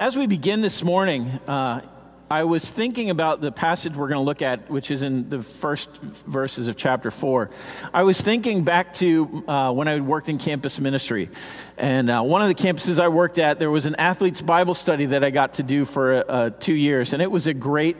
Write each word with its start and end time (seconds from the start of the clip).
As 0.00 0.16
we 0.16 0.26
begin 0.26 0.60
this 0.60 0.82
morning, 0.82 1.28
uh, 1.46 1.80
I 2.28 2.42
was 2.42 2.68
thinking 2.68 3.10
about 3.10 3.40
the 3.40 3.52
passage 3.52 3.94
we're 3.94 4.08
going 4.08 4.18
to 4.18 4.24
look 4.24 4.42
at, 4.42 4.68
which 4.68 4.90
is 4.90 5.04
in 5.04 5.30
the 5.30 5.40
first 5.40 5.88
verses 6.26 6.66
of 6.66 6.76
chapter 6.76 7.12
4. 7.12 7.48
I 7.92 8.02
was 8.02 8.20
thinking 8.20 8.64
back 8.64 8.94
to 8.94 9.44
uh, 9.46 9.70
when 9.70 9.86
I 9.86 10.00
worked 10.00 10.28
in 10.28 10.38
campus 10.38 10.80
ministry. 10.80 11.30
And 11.76 12.10
uh, 12.10 12.22
one 12.22 12.42
of 12.42 12.48
the 12.48 12.56
campuses 12.56 12.98
I 12.98 13.06
worked 13.06 13.38
at, 13.38 13.60
there 13.60 13.70
was 13.70 13.86
an 13.86 13.94
athletes 13.94 14.42
Bible 14.42 14.74
study 14.74 15.06
that 15.06 15.22
I 15.22 15.30
got 15.30 15.54
to 15.54 15.62
do 15.62 15.84
for 15.84 16.28
uh, 16.28 16.50
two 16.50 16.74
years. 16.74 17.12
And 17.12 17.22
it 17.22 17.30
was 17.30 17.46
a 17.46 17.54
great, 17.54 17.96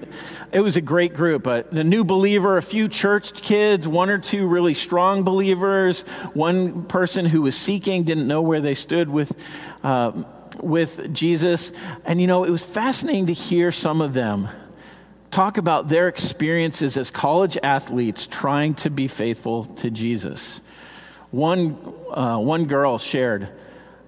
it 0.51 0.63
was 0.63 0.77
a 0.77 0.81
great 0.81 1.15
group. 1.15 1.47
Uh, 1.47 1.63
the 1.71 1.85
new 1.85 2.03
believer, 2.03 2.57
a 2.57 2.63
few 2.63 2.89
church 2.89 3.41
kids, 3.41 3.87
one 3.87 4.11
or 4.11 4.19
two 4.19 4.49
really 4.49 4.75
strong 4.75 5.23
believers, 5.23 6.01
one 6.33 6.87
person 6.87 7.25
who 7.25 7.43
was 7.43 7.57
seeking, 7.57 8.03
didn't 8.03 8.27
know 8.27 8.43
where 8.43 8.61
they 8.61 8.75
stood 8.75 9.09
with 9.09 9.33
uh, 9.85 10.25
with 10.63 11.13
Jesus. 11.15 11.73
And 12.05 12.21
you 12.21 12.27
know, 12.27 12.45
it 12.45 12.51
was 12.51 12.65
fascinating 12.65 13.27
to 13.27 13.33
hear 13.33 13.73
some 13.73 14.01
of 14.01 14.15
them 14.15 14.49
talk 15.31 15.59
about 15.59 15.89
their 15.89 16.07
experiences 16.07 16.97
as 16.97 17.11
college 17.11 17.59
athletes 17.63 18.27
trying 18.27 18.75
to 18.75 18.89
be 18.89 19.09
faithful 19.09 19.65
to 19.65 19.91
Jesus. 19.91 20.61
One, 21.33 21.77
uh, 22.11 22.39
one 22.39 22.67
girl 22.67 22.99
shared 22.99 23.49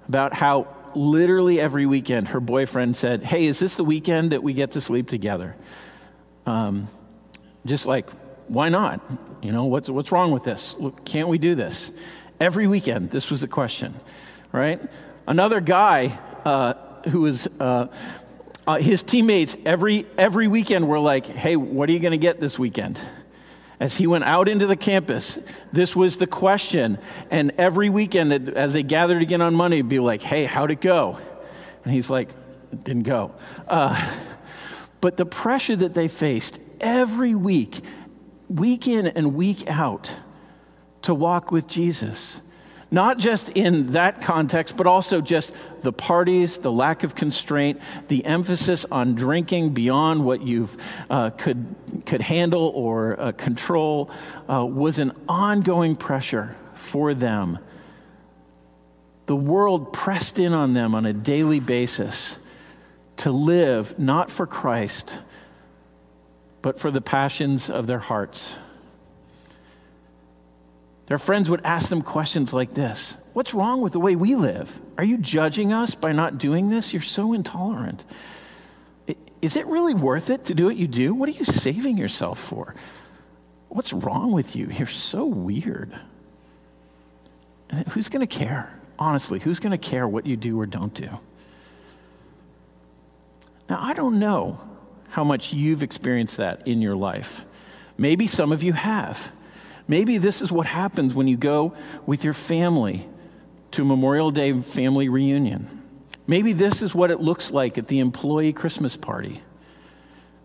about 0.08 0.32
how 0.32 0.68
literally 0.94 1.60
every 1.60 1.84
weekend 1.84 2.28
her 2.28 2.38
boyfriend 2.38 2.96
said, 2.96 3.24
Hey, 3.24 3.46
is 3.46 3.58
this 3.58 3.74
the 3.74 3.84
weekend 3.84 4.30
that 4.30 4.42
we 4.42 4.52
get 4.52 4.72
to 4.72 4.80
sleep 4.80 5.08
together? 5.08 5.56
Um, 6.46 6.86
just 7.66 7.86
like, 7.86 8.08
why 8.48 8.68
not? 8.68 9.00
You 9.42 9.52
know, 9.52 9.64
what's, 9.64 9.90
what's 9.90 10.12
wrong 10.12 10.30
with 10.30 10.44
this? 10.44 10.76
Can't 11.04 11.28
we 11.28 11.38
do 11.38 11.54
this? 11.54 11.90
Every 12.38 12.66
weekend, 12.66 13.10
this 13.10 13.30
was 13.30 13.40
the 13.40 13.48
question, 13.48 13.94
right? 14.52 14.80
Another 15.26 15.60
guy 15.60 16.18
uh, 16.46 16.74
who 17.08 17.22
was 17.22 17.48
uh, 17.58 17.88
uh, 18.68 18.76
his 18.78 19.02
teammates 19.02 19.56
every 19.64 20.06
every 20.16 20.46
weekend 20.46 20.86
were 20.86 21.00
like, 21.00 21.26
"Hey, 21.26 21.56
what 21.56 21.88
are 21.88 21.92
you 21.92 21.98
going 21.98 22.12
to 22.12 22.18
get 22.18 22.40
this 22.40 22.56
weekend?" 22.56 23.00
As 23.80 23.96
he 23.96 24.06
went 24.06 24.24
out 24.24 24.48
into 24.48 24.66
the 24.66 24.76
campus, 24.76 25.40
this 25.72 25.96
was 25.96 26.16
the 26.16 26.26
question. 26.26 26.98
And 27.32 27.52
every 27.58 27.90
weekend, 27.90 28.32
as 28.32 28.72
they 28.72 28.84
gathered 28.84 29.22
again 29.22 29.42
on 29.42 29.54
Monday, 29.54 29.78
it'd 29.78 29.88
be 29.88 29.98
like, 29.98 30.22
"Hey, 30.22 30.44
how'd 30.44 30.70
it 30.70 30.80
go?" 30.80 31.18
And 31.84 31.92
he's 31.92 32.08
like, 32.08 32.30
"It 32.72 32.84
"Didn't 32.84 33.02
go." 33.02 33.34
Uh, 33.66 34.00
but 35.00 35.16
the 35.16 35.26
pressure 35.26 35.74
that 35.74 35.94
they 35.94 36.06
faced 36.06 36.60
every 36.80 37.34
week, 37.34 37.80
week 38.48 38.86
in 38.86 39.08
and 39.08 39.34
week 39.34 39.68
out, 39.68 40.16
to 41.02 41.12
walk 41.12 41.50
with 41.50 41.66
Jesus 41.66 42.40
not 42.90 43.18
just 43.18 43.48
in 43.50 43.88
that 43.88 44.22
context, 44.22 44.76
but 44.76 44.86
also 44.86 45.20
just 45.20 45.52
the 45.82 45.92
parties, 45.92 46.58
the 46.58 46.70
lack 46.70 47.02
of 47.02 47.14
constraint, 47.14 47.80
the 48.08 48.24
emphasis 48.24 48.84
on 48.90 49.14
drinking 49.14 49.70
beyond 49.70 50.24
what 50.24 50.42
you 50.42 50.68
uh, 51.10 51.30
could, 51.30 51.74
could 52.06 52.22
handle 52.22 52.70
or 52.74 53.18
uh, 53.20 53.32
control 53.32 54.10
uh, 54.48 54.64
was 54.64 54.98
an 54.98 55.12
ongoing 55.28 55.96
pressure 55.96 56.54
for 56.74 57.12
them. 57.12 57.58
The 59.26 59.36
world 59.36 59.92
pressed 59.92 60.38
in 60.38 60.52
on 60.52 60.72
them 60.72 60.94
on 60.94 61.04
a 61.04 61.12
daily 61.12 61.58
basis 61.58 62.38
to 63.18 63.32
live 63.32 63.98
not 63.98 64.30
for 64.30 64.46
Christ, 64.46 65.18
but 66.62 66.78
for 66.78 66.92
the 66.92 67.00
passions 67.00 67.68
of 67.68 67.88
their 67.88 67.98
hearts. 67.98 68.54
Their 71.06 71.18
friends 71.18 71.48
would 71.48 71.64
ask 71.64 71.88
them 71.88 72.02
questions 72.02 72.52
like 72.52 72.74
this 72.74 73.16
What's 73.32 73.54
wrong 73.54 73.80
with 73.80 73.92
the 73.92 74.00
way 74.00 74.16
we 74.16 74.34
live? 74.34 74.80
Are 74.98 75.04
you 75.04 75.18
judging 75.18 75.72
us 75.72 75.94
by 75.94 76.12
not 76.12 76.38
doing 76.38 76.68
this? 76.68 76.92
You're 76.92 77.02
so 77.02 77.32
intolerant. 77.32 78.04
Is 79.42 79.56
it 79.56 79.66
really 79.66 79.94
worth 79.94 80.30
it 80.30 80.46
to 80.46 80.54
do 80.54 80.66
what 80.66 80.76
you 80.76 80.88
do? 80.88 81.14
What 81.14 81.28
are 81.28 81.32
you 81.32 81.44
saving 81.44 81.98
yourself 81.98 82.38
for? 82.38 82.74
What's 83.68 83.92
wrong 83.92 84.32
with 84.32 84.56
you? 84.56 84.68
You're 84.72 84.86
so 84.86 85.26
weird. 85.26 85.96
And 87.68 87.86
who's 87.88 88.08
going 88.08 88.26
to 88.26 88.38
care? 88.38 88.72
Honestly, 88.98 89.38
who's 89.38 89.60
going 89.60 89.72
to 89.72 89.78
care 89.78 90.08
what 90.08 90.24
you 90.26 90.36
do 90.36 90.58
or 90.58 90.66
don't 90.66 90.94
do? 90.94 91.10
Now, 93.68 93.78
I 93.80 93.92
don't 93.92 94.18
know 94.18 94.58
how 95.10 95.24
much 95.24 95.52
you've 95.52 95.82
experienced 95.82 96.38
that 96.38 96.66
in 96.66 96.80
your 96.80 96.96
life. 96.96 97.44
Maybe 97.98 98.26
some 98.26 98.52
of 98.52 98.62
you 98.62 98.72
have. 98.72 99.32
Maybe 99.88 100.18
this 100.18 100.42
is 100.42 100.50
what 100.50 100.66
happens 100.66 101.14
when 101.14 101.28
you 101.28 101.36
go 101.36 101.74
with 102.06 102.24
your 102.24 102.32
family 102.32 103.08
to 103.72 103.84
Memorial 103.84 104.30
Day 104.30 104.52
family 104.60 105.08
reunion. 105.08 105.82
Maybe 106.26 106.52
this 106.52 106.82
is 106.82 106.94
what 106.94 107.10
it 107.10 107.20
looks 107.20 107.50
like 107.50 107.78
at 107.78 107.88
the 107.88 108.00
employee 108.00 108.52
Christmas 108.52 108.96
party. 108.96 109.40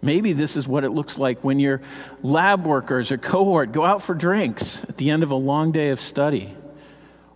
Maybe 0.01 0.33
this 0.33 0.55
is 0.55 0.67
what 0.67 0.83
it 0.83 0.89
looks 0.89 1.17
like 1.17 1.43
when 1.43 1.59
your 1.59 1.81
lab 2.23 2.65
workers 2.65 3.11
or 3.11 3.17
cohort 3.17 3.71
go 3.71 3.85
out 3.85 4.01
for 4.01 4.13
drinks 4.13 4.83
at 4.83 4.97
the 4.97 5.09
end 5.09 5.23
of 5.23 5.31
a 5.31 5.35
long 5.35 5.71
day 5.71 5.89
of 5.89 5.99
study. 5.99 6.55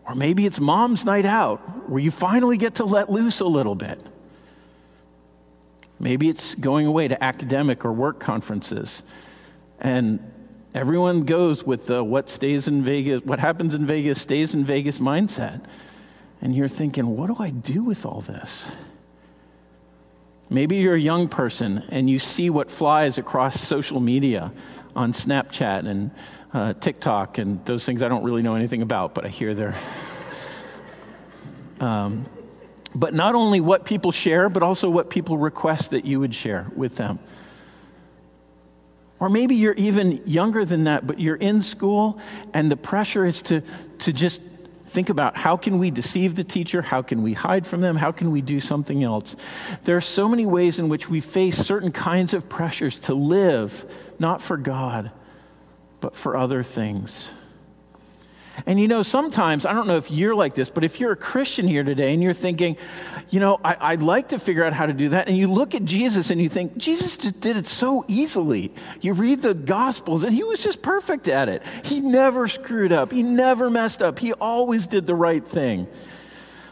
Or 0.07 0.15
maybe 0.15 0.45
it's 0.45 0.59
mom's 0.59 1.05
night 1.05 1.25
out 1.25 1.89
where 1.89 1.99
you 1.99 2.11
finally 2.11 2.57
get 2.57 2.75
to 2.75 2.85
let 2.85 3.11
loose 3.11 3.39
a 3.39 3.45
little 3.45 3.75
bit. 3.75 4.01
Maybe 5.99 6.29
it's 6.29 6.55
going 6.55 6.87
away 6.87 7.07
to 7.07 7.23
academic 7.23 7.85
or 7.85 7.91
work 7.91 8.19
conferences 8.19 9.01
and 9.79 10.19
Everyone 10.75 11.21
goes 11.21 11.63
with 11.63 11.85
the 11.85 12.03
what 12.03 12.29
stays 12.29 12.67
in 12.67 12.83
Vegas, 12.83 13.21
what 13.23 13.39
happens 13.39 13.73
in 13.73 13.85
Vegas 13.85 14.21
stays 14.21 14.53
in 14.53 14.65
Vegas 14.65 14.99
mindset. 14.99 15.63
And 16.41 16.53
you're 16.53 16.67
thinking, 16.67 17.15
what 17.15 17.27
do 17.27 17.37
I 17.39 17.49
do 17.49 17.81
with 17.81 18.05
all 18.05 18.19
this? 18.19 18.69
Maybe 20.49 20.75
you're 20.75 20.95
a 20.95 20.99
young 20.99 21.29
person 21.29 21.85
and 21.87 22.09
you 22.09 22.19
see 22.19 22.49
what 22.49 22.69
flies 22.69 23.17
across 23.17 23.61
social 23.61 24.01
media 24.01 24.51
on 24.97 25.13
Snapchat 25.13 25.87
and 25.87 26.11
uh, 26.53 26.73
TikTok 26.73 27.37
and 27.37 27.65
those 27.65 27.85
things 27.85 28.03
I 28.03 28.09
don't 28.09 28.25
really 28.25 28.41
know 28.41 28.55
anything 28.55 28.81
about, 28.81 29.15
but 29.15 29.25
I 29.25 29.29
hear 29.29 29.55
they're. 29.55 29.75
Um, 31.77 32.25
but 32.95 33.13
not 33.13 33.35
only 33.35 33.59
what 33.59 33.83
people 33.83 34.13
share, 34.13 34.47
but 34.47 34.63
also 34.63 34.89
what 34.89 35.09
people 35.09 35.37
request 35.37 35.89
that 35.89 36.05
you 36.05 36.21
would 36.21 36.33
share 36.33 36.71
with 36.73 36.95
them. 36.95 37.19
Or 39.19 39.29
maybe 39.29 39.55
you're 39.55 39.73
even 39.73 40.21
younger 40.25 40.65
than 40.65 40.85
that, 40.85 41.07
but 41.07 41.19
you're 41.19 41.37
in 41.37 41.61
school 41.61 42.19
and 42.53 42.69
the 42.69 42.77
pressure 42.77 43.25
is 43.25 43.41
to, 43.43 43.61
to 43.99 44.11
just 44.11 44.41
think 44.87 45.09
about 45.09 45.37
how 45.37 45.57
can 45.57 45.79
we 45.79 45.89
deceive 45.89 46.35
the 46.35 46.43
teacher? 46.43 46.81
How 46.81 47.01
can 47.01 47.23
we 47.23 47.33
hide 47.33 47.65
from 47.65 47.81
them? 47.81 47.95
How 47.95 48.11
can 48.11 48.31
we 48.31 48.41
do 48.41 48.59
something 48.59 49.03
else? 49.03 49.35
There 49.83 49.97
are 49.97 50.01
so 50.01 50.27
many 50.27 50.45
ways 50.45 50.79
in 50.79 50.89
which 50.89 51.09
we 51.09 51.21
face 51.21 51.57
certain 51.57 51.91
kinds 51.91 52.33
of 52.33 52.49
pressures 52.49 52.99
to 53.01 53.13
live 53.13 53.85
not 54.19 54.41
for 54.41 54.57
God, 54.57 55.11
but 56.01 56.15
for 56.15 56.35
other 56.37 56.63
things. 56.63 57.29
And 58.65 58.79
you 58.79 58.87
know, 58.87 59.03
sometimes, 59.03 59.65
I 59.65 59.73
don't 59.73 59.87
know 59.87 59.97
if 59.97 60.09
you're 60.09 60.35
like 60.35 60.55
this, 60.55 60.69
but 60.69 60.83
if 60.83 60.99
you're 60.99 61.11
a 61.11 61.17
Christian 61.17 61.67
here 61.67 61.83
today 61.83 62.13
and 62.13 62.23
you're 62.23 62.33
thinking, 62.33 62.77
you 63.29 63.39
know, 63.39 63.59
I, 63.63 63.95
would 63.95 64.03
like 64.03 64.29
to 64.29 64.39
figure 64.39 64.63
out 64.63 64.73
how 64.73 64.85
to 64.85 64.93
do 64.93 65.09
that, 65.09 65.27
and 65.27 65.37
you 65.37 65.47
look 65.47 65.75
at 65.75 65.83
Jesus 65.83 66.29
and 66.29 66.41
you 66.41 66.49
think, 66.49 66.77
Jesus 66.77 67.17
just 67.17 67.39
did 67.39 67.57
it 67.57 67.67
so 67.67 68.05
easily. 68.07 68.73
You 69.01 69.13
read 69.13 69.41
the 69.41 69.53
Gospels 69.53 70.23
and 70.23 70.33
he 70.33 70.43
was 70.43 70.63
just 70.63 70.81
perfect 70.81 71.27
at 71.27 71.49
it. 71.49 71.63
He 71.83 71.99
never 71.99 72.47
screwed 72.47 72.91
up, 72.91 73.11
he 73.11 73.23
never 73.23 73.69
messed 73.69 74.01
up, 74.01 74.19
he 74.19 74.33
always 74.33 74.87
did 74.87 75.05
the 75.05 75.15
right 75.15 75.45
thing. 75.45 75.87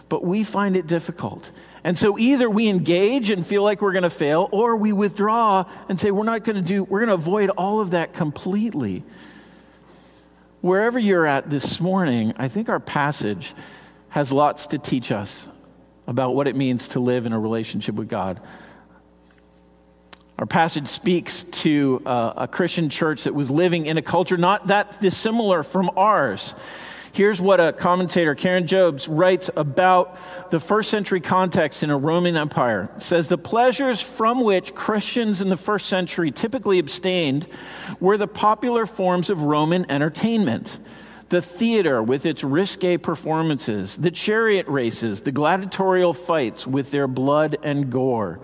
But 0.09 0.23
we 0.23 0.44
find 0.44 0.77
it 0.77 0.85
difficult. 0.85 1.51
And 1.83 1.97
so 1.97 2.17
either 2.17 2.50
we 2.50 2.69
engage 2.69 3.29
and 3.29 3.45
feel 3.45 3.63
like 3.63 3.81
we're 3.81 3.91
going 3.91 4.03
to 4.03 4.09
fail, 4.09 4.47
or 4.51 4.77
we 4.77 4.94
withdraw 4.94 5.65
and 5.89 6.00
say, 6.00 6.11
we're 6.11 6.23
not 6.23 6.44
going 6.44 6.55
to 6.55 6.61
do, 6.61 6.83
we're 6.83 7.00
going 7.00 7.09
to 7.09 7.15
avoid 7.15 7.50
all 7.51 7.81
of 7.81 7.91
that 7.91 8.13
completely 8.13 9.03
wherever 10.63 10.97
you're 10.97 11.25
at 11.25 11.50
this 11.50 11.81
morning, 11.81 12.34
I 12.38 12.47
think 12.47 12.69
our 12.69 12.79
passage 12.79 13.53
has 14.07 14.31
lots 14.31 14.68
to 14.68 14.78
teach 14.78 15.12
us 15.12 15.46
about 16.07 16.35
what 16.35 16.47
it 16.47 16.56
means 16.56 16.88
to 16.90 17.01
live 17.01 17.25
in 17.25 17.34
a 17.34 17.40
relationship 17.40 17.96
with 17.96 18.07
God. 18.07 18.40
Our 20.39 20.45
passage 20.45 20.88
speaks 20.88 21.44
to 21.44 22.01
uh, 22.06 22.33
a 22.38 22.48
Christian 22.48 22.89
church 22.89 23.25
that 23.25 23.36
was 23.36 23.51
living 23.51 23.88
in 23.88 23.98
a 23.98 24.01
culture 24.01 24.38
not 24.38 24.68
that 24.68 25.01
dissimilar 25.01 25.63
from 25.63 25.92
ours. 25.98 26.56
Here's 27.13 27.39
what 27.39 27.60
a 27.60 27.71
commentator, 27.71 28.33
Karen 28.33 28.65
Jobes, 28.65 29.07
writes 29.07 29.48
about 29.56 30.18
the 30.50 30.60
first 30.60 30.89
century 30.89 31.21
context 31.21 31.83
in 31.83 31.92
a 31.92 31.98
Roman 31.98 32.36
Empire. 32.36 32.89
It 32.95 33.04
says 33.04 33.30
the 33.30 33.38
pleasures 33.38 34.01
from 34.01 34.42
which 34.42 34.74
Christians 34.74 35.39
in 35.39 35.50
the 35.50 35.56
first 35.56 35.86
century 35.86 36.31
typically 36.31 36.80
abstained 36.80 37.48
were 38.00 38.18
the 38.18 38.27
popular 38.27 38.88
forms 38.88 39.30
of 39.30 39.44
Roman 39.44 39.89
entertainment. 39.92 40.80
The 41.30 41.44
theater 41.44 42.01
with 42.01 42.25
its 42.25 42.44
risque 42.44 42.98
performances, 42.98 43.95
the 43.95 44.09
chariot 44.09 44.68
races, 44.68 45.21
the 45.21 45.31
gladiatorial 45.31 46.16
fights 46.16 46.66
with 46.66 46.89
their 46.89 47.07
blood 47.07 47.57
and 47.62 47.92
gore. 47.92 48.39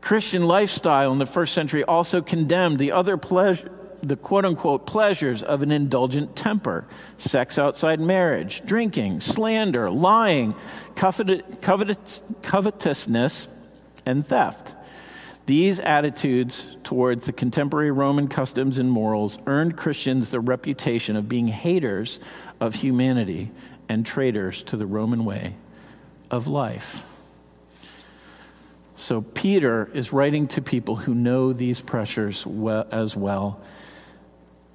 Christian 0.00 0.42
lifestyle 0.42 1.12
in 1.12 1.18
the 1.18 1.26
first 1.26 1.54
century 1.54 1.84
also 1.84 2.22
condemned 2.22 2.80
the 2.80 2.90
other 2.90 3.16
pleasure, 3.16 3.70
the 4.02 4.16
quote 4.16 4.44
unquote 4.44 4.86
pleasures 4.86 5.42
of 5.42 5.62
an 5.62 5.70
indulgent 5.70 6.36
temper 6.36 6.86
sex 7.16 7.58
outside 7.58 8.00
marriage, 8.00 8.62
drinking, 8.64 9.20
slander, 9.20 9.90
lying, 9.90 10.54
covet, 10.94 11.60
covet, 11.60 12.22
covetousness, 12.42 13.48
and 14.06 14.26
theft. 14.26 14.74
These 15.46 15.80
attitudes 15.80 16.66
towards 16.84 17.24
the 17.24 17.32
contemporary 17.32 17.90
Roman 17.90 18.28
customs 18.28 18.78
and 18.78 18.90
morals 18.90 19.38
earned 19.46 19.78
Christians 19.78 20.30
the 20.30 20.40
reputation 20.40 21.16
of 21.16 21.28
being 21.28 21.48
haters 21.48 22.20
of 22.60 22.74
humanity 22.74 23.50
and 23.88 24.04
traitors 24.04 24.62
to 24.64 24.76
the 24.76 24.86
Roman 24.86 25.24
way 25.24 25.54
of 26.30 26.46
life. 26.46 27.02
So, 28.96 29.22
Peter 29.22 29.88
is 29.94 30.12
writing 30.12 30.48
to 30.48 30.60
people 30.60 30.96
who 30.96 31.14
know 31.14 31.52
these 31.52 31.80
pressures 31.80 32.44
well, 32.44 32.86
as 32.90 33.16
well. 33.16 33.62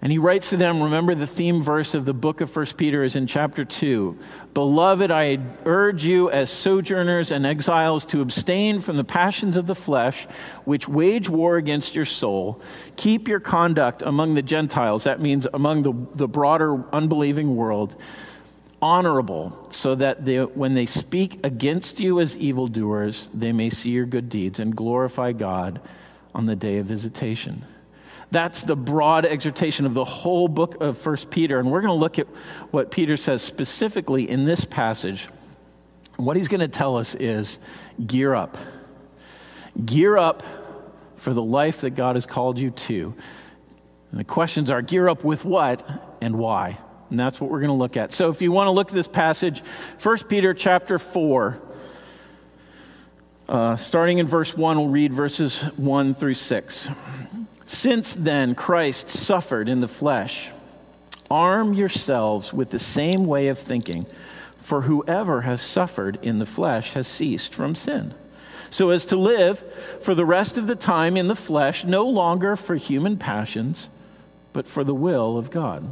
And 0.04 0.12
he 0.12 0.18
writes 0.18 0.50
to 0.50 0.58
them, 0.58 0.84
remember 0.84 1.16
the 1.16 1.26
theme 1.26 1.62
verse 1.62 1.94
of 1.94 2.04
the 2.04 2.14
book 2.14 2.42
of 2.42 2.54
1 2.54 2.66
Peter 2.76 3.06
is 3.06 3.16
in 3.16 3.26
chapter 3.26 3.64
2. 3.64 4.20
Beloved, 4.54 5.12
I 5.12 5.40
urge 5.64 6.04
you 6.04 6.30
as 6.30 6.50
sojourners 6.52 7.32
and 7.32 7.46
exiles 7.46 8.06
to 8.08 8.20
abstain 8.20 8.82
from 8.82 8.98
the 8.98 9.06
passions 9.06 9.56
of 9.56 9.66
the 9.66 9.76
flesh, 9.76 10.26
which 10.66 10.90
wage 10.90 11.30
war 11.30 11.56
against 11.56 11.96
your 11.96 12.04
soul. 12.04 12.60
Keep 12.98 13.30
your 13.30 13.40
conduct 13.40 14.02
among 14.02 14.34
the 14.34 14.42
Gentiles, 14.42 15.06
that 15.06 15.22
means 15.22 15.48
among 15.54 15.84
the, 15.84 15.94
the 16.18 16.28
broader 16.28 16.84
unbelieving 16.94 17.56
world, 17.56 17.96
honorable, 18.82 19.70
so 19.72 19.96
that 19.96 20.26
they, 20.26 20.44
when 20.44 20.74
they 20.74 20.86
speak 20.86 21.40
against 21.46 22.02
you 22.02 22.20
as 22.20 22.36
evildoers, 22.36 23.30
they 23.34 23.54
may 23.54 23.70
see 23.70 23.92
your 23.92 24.06
good 24.06 24.28
deeds 24.28 24.60
and 24.60 24.76
glorify 24.76 25.32
God 25.32 25.80
on 26.36 26.46
the 26.46 26.58
day 26.58 26.80
of 26.80 26.88
visitation. 26.88 27.64
That's 28.34 28.64
the 28.64 28.76
broad 28.76 29.28
exhortation 29.28 29.86
of 29.86 29.94
the 29.94 30.04
whole 30.04 30.48
book 30.48 30.82
of 30.82 30.98
First 30.98 31.30
Peter. 31.30 31.60
And 31.60 31.70
we're 31.70 31.82
going 31.82 31.94
to 31.94 32.00
look 32.00 32.18
at 32.18 32.26
what 32.72 32.90
Peter 32.90 33.16
says 33.16 33.44
specifically 33.44 34.28
in 34.28 34.44
this 34.44 34.66
passage. 34.66 35.28
What 36.18 36.36
he's 36.36 36.48
going 36.48 36.62
to 36.62 36.68
tell 36.68 36.98
us 36.98 37.14
is 37.14 37.60
gear 38.04 38.34
up. 38.34 38.58
Gear 39.86 40.18
up 40.18 40.42
for 41.16 41.32
the 41.32 41.44
life 41.44 41.82
that 41.82 41.92
God 41.92 42.16
has 42.16 42.26
called 42.26 42.58
you 42.58 42.72
to. 42.72 43.14
And 44.10 44.20
the 44.20 44.24
questions 44.24 44.72
are 44.72 44.82
gear 44.82 45.10
up 45.10 45.24
with 45.24 45.46
what 45.46 45.88
and 46.20 46.40
why? 46.40 46.80
And 47.12 47.20
that's 47.20 47.40
what 47.40 47.52
we're 47.52 47.60
going 47.60 47.68
to 47.68 47.74
look 47.74 47.98
at. 47.98 48.14
So 48.14 48.32
if 48.32 48.42
you 48.42 48.52
want 48.52 48.66
to 48.66 48.72
look 48.72 48.88
at 48.88 48.96
this 48.96 49.08
passage, 49.08 49.62
1 50.02 50.18
Peter 50.24 50.56
chapter 50.56 50.98
4, 50.98 51.62
uh, 53.50 53.76
starting 53.78 54.20
in 54.20 54.28
verse 54.28 54.56
1, 54.56 54.78
we'll 54.78 54.88
read 54.88 55.14
verses 55.14 55.62
1 55.78 56.14
through 56.14 56.34
6. 56.36 56.90
Since 57.66 58.14
then 58.14 58.56
Christ 58.56 59.10
suffered 59.10 59.68
in 59.68 59.82
the 59.82 59.88
flesh, 59.88 60.52
arm 61.30 61.74
yourselves 61.74 62.54
with 62.54 62.72
the 62.72 62.80
same 62.80 63.26
way 63.26 63.48
of 63.48 63.60
thinking, 63.60 64.06
for 64.58 64.82
whoever 64.82 65.42
has 65.42 65.62
suffered 65.62 66.18
in 66.22 66.40
the 66.40 66.46
flesh 66.46 66.94
has 66.94 67.08
ceased 67.08 67.54
from 67.54 67.76
sin. 67.76 68.14
So 68.70 68.90
as 68.90 69.06
to 69.08 69.18
live 69.18 69.64
for 70.02 70.16
the 70.16 70.26
rest 70.26 70.58
of 70.58 70.68
the 70.68 70.76
time 70.76 71.18
in 71.18 71.28
the 71.28 71.36
flesh, 71.36 71.84
no 71.84 72.08
longer 72.08 72.56
for 72.56 72.76
human 72.76 73.18
passions, 73.18 73.90
but 74.52 74.68
for 74.68 74.84
the 74.84 74.96
will 74.96 75.38
of 75.38 75.52
God. 75.52 75.92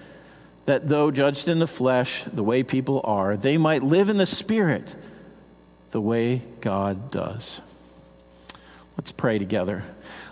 that 0.71 0.87
though 0.87 1.11
judged 1.11 1.49
in 1.49 1.59
the 1.59 1.67
flesh, 1.67 2.23
the 2.31 2.41
way 2.41 2.63
people 2.63 3.01
are, 3.03 3.35
they 3.35 3.57
might 3.57 3.83
live 3.83 4.07
in 4.07 4.15
the 4.15 4.25
spirit 4.25 4.95
the 5.91 5.99
way 5.99 6.41
God 6.61 7.11
does. 7.11 7.59
Let's 8.97 9.11
pray 9.11 9.37
together. 9.37 9.83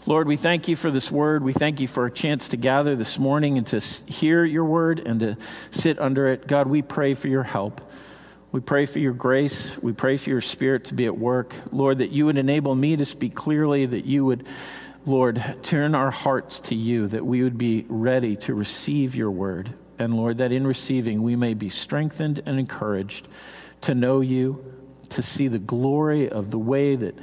Lord, 0.06 0.30
we 0.30 0.38
thank 0.38 0.70
you 0.70 0.78
for 0.78 0.92
this 0.92 1.12
word. 1.12 1.44
We 1.44 1.52
thank 1.52 1.82
you 1.82 1.90
for 1.90 2.06
a 2.06 2.12
chance 2.12 2.48
to 2.50 2.58
gather 2.58 2.96
this 2.96 3.20
morning 3.20 3.58
and 3.58 3.68
to 3.68 3.82
hear 4.10 4.46
your 4.46 4.64
word 4.64 5.02
and 5.06 5.20
to 5.20 5.38
sit 5.72 6.00
under 6.00 6.30
it. 6.30 6.48
God, 6.48 6.68
we 6.68 6.84
pray 6.84 7.16
for 7.16 7.28
your 7.28 7.44
help. 7.44 7.82
We 8.54 8.62
pray 8.62 8.86
for 8.86 9.00
your 9.00 9.12
grace. 9.12 9.78
We 9.82 9.92
pray 9.92 10.16
for 10.16 10.30
your 10.30 10.40
spirit 10.40 10.86
to 10.86 10.94
be 10.94 11.06
at 11.06 11.18
work. 11.18 11.54
Lord, 11.74 11.98
that 11.98 12.12
you 12.12 12.28
would 12.28 12.38
enable 12.38 12.76
me 12.76 12.96
to 12.96 13.06
speak 13.06 13.36
clearly, 13.36 13.86
that 13.88 14.06
you 14.06 14.24
would, 14.24 14.48
Lord, 15.06 15.58
turn 15.64 15.96
our 15.96 16.12
hearts 16.12 16.62
to 16.62 16.76
you, 16.76 17.08
that 17.08 17.26
we 17.26 17.44
would 17.44 17.58
be 17.58 17.86
ready 17.90 18.38
to 18.38 18.54
receive 18.54 19.18
your 19.18 19.32
word 19.32 19.74
and 20.00 20.16
Lord, 20.16 20.38
that 20.38 20.52
in 20.52 20.66
receiving 20.66 21.22
we 21.22 21.36
may 21.36 21.54
be 21.54 21.70
strengthened 21.70 22.42
and 22.46 22.58
encouraged 22.58 23.28
to 23.82 23.94
know 23.94 24.22
you, 24.22 24.74
to 25.10 25.22
see 25.22 25.48
the 25.48 25.60
glory 25.60 26.30
of 26.30 26.52
the 26.52 26.60
way 26.60 26.96
that 26.96 27.16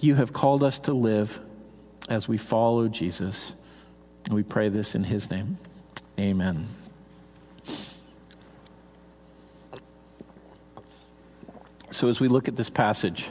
you 0.00 0.14
have 0.14 0.32
called 0.32 0.62
us 0.62 0.78
to 0.80 0.92
live 0.92 1.40
as 2.08 2.28
we 2.28 2.38
follow 2.38 2.88
Jesus. 2.88 3.52
And 4.24 4.34
we 4.34 4.42
pray 4.42 4.68
this 4.68 4.94
in 4.94 5.04
his 5.04 5.30
name. 5.30 5.58
Amen. 6.18 6.68
So, 11.90 12.08
as 12.08 12.20
we 12.20 12.28
look 12.28 12.48
at 12.48 12.56
this 12.56 12.70
passage, 12.70 13.30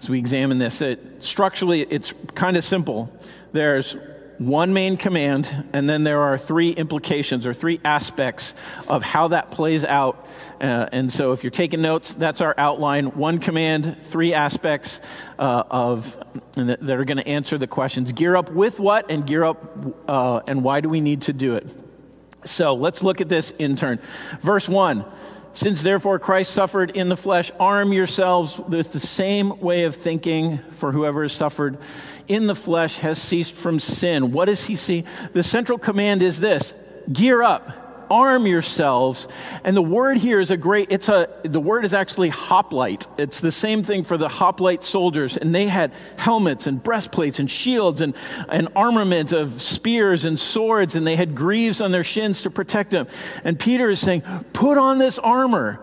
as 0.00 0.08
we 0.08 0.18
examine 0.18 0.58
this, 0.58 0.80
it, 0.80 1.22
structurally 1.22 1.82
it's 1.82 2.14
kind 2.34 2.56
of 2.56 2.64
simple. 2.64 3.12
There's 3.52 3.96
one 4.38 4.72
main 4.72 4.96
command, 4.96 5.68
and 5.72 5.90
then 5.90 6.04
there 6.04 6.22
are 6.22 6.38
three 6.38 6.70
implications 6.70 7.46
or 7.46 7.52
three 7.52 7.80
aspects 7.84 8.54
of 8.86 9.02
how 9.02 9.28
that 9.28 9.50
plays 9.50 9.84
out. 9.84 10.26
Uh, 10.60 10.88
and 10.92 11.12
so, 11.12 11.32
if 11.32 11.42
you're 11.42 11.50
taking 11.50 11.82
notes, 11.82 12.14
that's 12.14 12.40
our 12.40 12.54
outline. 12.56 13.06
One 13.16 13.38
command, 13.38 13.98
three 14.02 14.34
aspects 14.34 15.00
uh, 15.38 15.64
of 15.70 16.16
that, 16.54 16.80
that, 16.80 16.98
are 16.98 17.04
going 17.04 17.18
to 17.18 17.28
answer 17.28 17.58
the 17.58 17.66
questions: 17.66 18.12
gear 18.12 18.36
up 18.36 18.50
with 18.50 18.78
what, 18.78 19.10
and 19.10 19.26
gear 19.26 19.44
up, 19.44 20.08
uh, 20.08 20.40
and 20.46 20.62
why 20.62 20.80
do 20.80 20.88
we 20.88 21.00
need 21.00 21.22
to 21.22 21.32
do 21.32 21.56
it? 21.56 21.66
So, 22.44 22.74
let's 22.74 23.02
look 23.02 23.20
at 23.20 23.28
this 23.28 23.50
in 23.52 23.76
turn. 23.76 23.98
Verse 24.40 24.68
one. 24.68 25.04
Since 25.54 25.82
therefore 25.82 26.18
Christ 26.18 26.52
suffered 26.52 26.90
in 26.90 27.08
the 27.08 27.16
flesh, 27.16 27.50
arm 27.58 27.92
yourselves 27.92 28.58
with 28.58 28.92
the 28.92 29.00
same 29.00 29.58
way 29.60 29.84
of 29.84 29.96
thinking, 29.96 30.58
for 30.70 30.92
whoever 30.92 31.22
has 31.22 31.32
suffered 31.32 31.78
in 32.28 32.46
the 32.46 32.54
flesh 32.54 32.98
has 33.00 33.20
ceased 33.20 33.52
from 33.52 33.80
sin. 33.80 34.32
What 34.32 34.44
does 34.44 34.66
he 34.66 34.76
see? 34.76 35.04
The 35.32 35.42
central 35.42 35.78
command 35.78 36.22
is 36.22 36.38
this 36.40 36.74
gear 37.12 37.42
up 37.42 37.87
arm 38.10 38.46
yourselves. 38.46 39.28
And 39.64 39.76
the 39.76 39.82
word 39.82 40.18
here 40.18 40.40
is 40.40 40.50
a 40.50 40.56
great 40.56 40.90
it's 40.90 41.08
a 41.08 41.28
the 41.42 41.60
word 41.60 41.84
is 41.84 41.94
actually 41.94 42.28
hoplite. 42.28 43.06
It's 43.16 43.40
the 43.40 43.52
same 43.52 43.82
thing 43.82 44.04
for 44.04 44.16
the 44.16 44.28
hoplite 44.28 44.84
soldiers. 44.84 45.36
And 45.36 45.54
they 45.54 45.66
had 45.66 45.92
helmets 46.16 46.66
and 46.66 46.82
breastplates 46.82 47.38
and 47.38 47.50
shields 47.50 48.00
and 48.00 48.14
an 48.48 48.68
armament 48.76 49.32
of 49.32 49.62
spears 49.62 50.24
and 50.24 50.38
swords. 50.38 50.94
And 50.94 51.06
they 51.06 51.16
had 51.16 51.34
greaves 51.34 51.80
on 51.80 51.92
their 51.92 52.04
shins 52.04 52.42
to 52.42 52.50
protect 52.50 52.90
them. 52.90 53.06
And 53.44 53.58
peter 53.58 53.90
is 53.90 54.00
saying 54.00 54.22
put 54.52 54.78
on 54.78 54.98
this 54.98 55.18
armor 55.18 55.80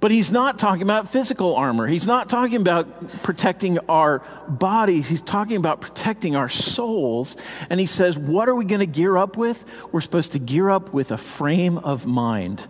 but 0.00 0.10
he's 0.10 0.30
not 0.30 0.58
talking 0.58 0.82
about 0.82 1.08
physical 1.08 1.54
armor. 1.54 1.86
He's 1.86 2.06
not 2.06 2.28
talking 2.30 2.60
about 2.60 3.22
protecting 3.22 3.78
our 3.80 4.20
bodies. 4.48 5.08
He's 5.08 5.20
talking 5.20 5.56
about 5.56 5.80
protecting 5.80 6.34
our 6.34 6.48
souls. 6.48 7.36
And 7.68 7.78
he 7.78 7.86
says, 7.86 8.18
What 8.18 8.48
are 8.48 8.54
we 8.54 8.64
going 8.64 8.80
to 8.80 8.86
gear 8.86 9.16
up 9.16 9.36
with? 9.36 9.64
We're 9.92 10.00
supposed 10.00 10.32
to 10.32 10.38
gear 10.38 10.70
up 10.70 10.94
with 10.94 11.12
a 11.12 11.18
frame 11.18 11.78
of 11.78 12.06
mind. 12.06 12.66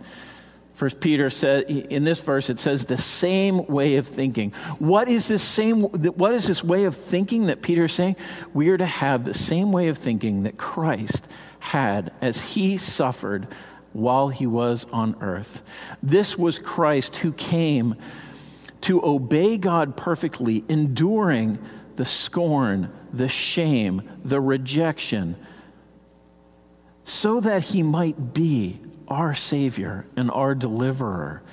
First 0.73 0.99
Peter 0.99 1.29
says 1.29 1.65
in 1.67 2.05
this 2.05 2.19
verse, 2.21 2.49
it 2.49 2.57
says 2.57 2.85
the 2.85 2.97
same 2.97 3.67
way 3.67 3.97
of 3.97 4.07
thinking. 4.07 4.51
What 4.79 5.09
is 5.09 5.27
this 5.27 5.43
same? 5.43 5.83
What 5.83 6.33
is 6.33 6.47
this 6.47 6.63
way 6.63 6.85
of 6.85 6.97
thinking 6.97 7.45
that 7.45 7.61
Peter 7.61 7.85
is 7.85 7.93
saying? 7.93 8.15
We 8.53 8.69
are 8.69 8.77
to 8.77 8.85
have 8.85 9.23
the 9.23 9.35
same 9.35 9.71
way 9.71 9.89
of 9.89 9.97
thinking 9.97 10.43
that 10.43 10.57
Christ 10.57 11.27
had 11.59 12.11
as 12.19 12.41
he 12.41 12.77
suffered 12.77 13.47
while 13.93 14.29
he 14.29 14.47
was 14.47 14.85
on 14.91 15.15
earth. 15.21 15.61
This 16.01 16.37
was 16.37 16.59
Christ 16.59 17.17
who 17.17 17.33
came 17.33 17.95
to 18.81 19.03
obey 19.05 19.57
God 19.57 19.95
perfectly, 19.95 20.63
enduring 20.67 21.59
the 21.97 22.05
scorn, 22.05 22.91
the 23.13 23.27
shame, 23.27 24.01
the 24.23 24.39
rejection, 24.39 25.35
so 27.03 27.39
that 27.41 27.63
he 27.63 27.83
might 27.83 28.33
be 28.33 28.79
our 29.07 29.35
Savior 29.35 30.05
and 30.15 30.31
our 30.31 30.55
deliverer, 30.55 31.43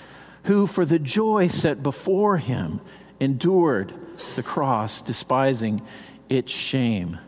who, 0.44 0.66
for 0.66 0.84
the 0.84 0.98
joy 0.98 1.48
set 1.48 1.82
before 1.82 2.38
him, 2.38 2.80
endured 3.20 3.92
the 4.36 4.42
cross, 4.42 5.00
despising 5.00 5.80
its 6.28 6.52
shame 6.52 7.18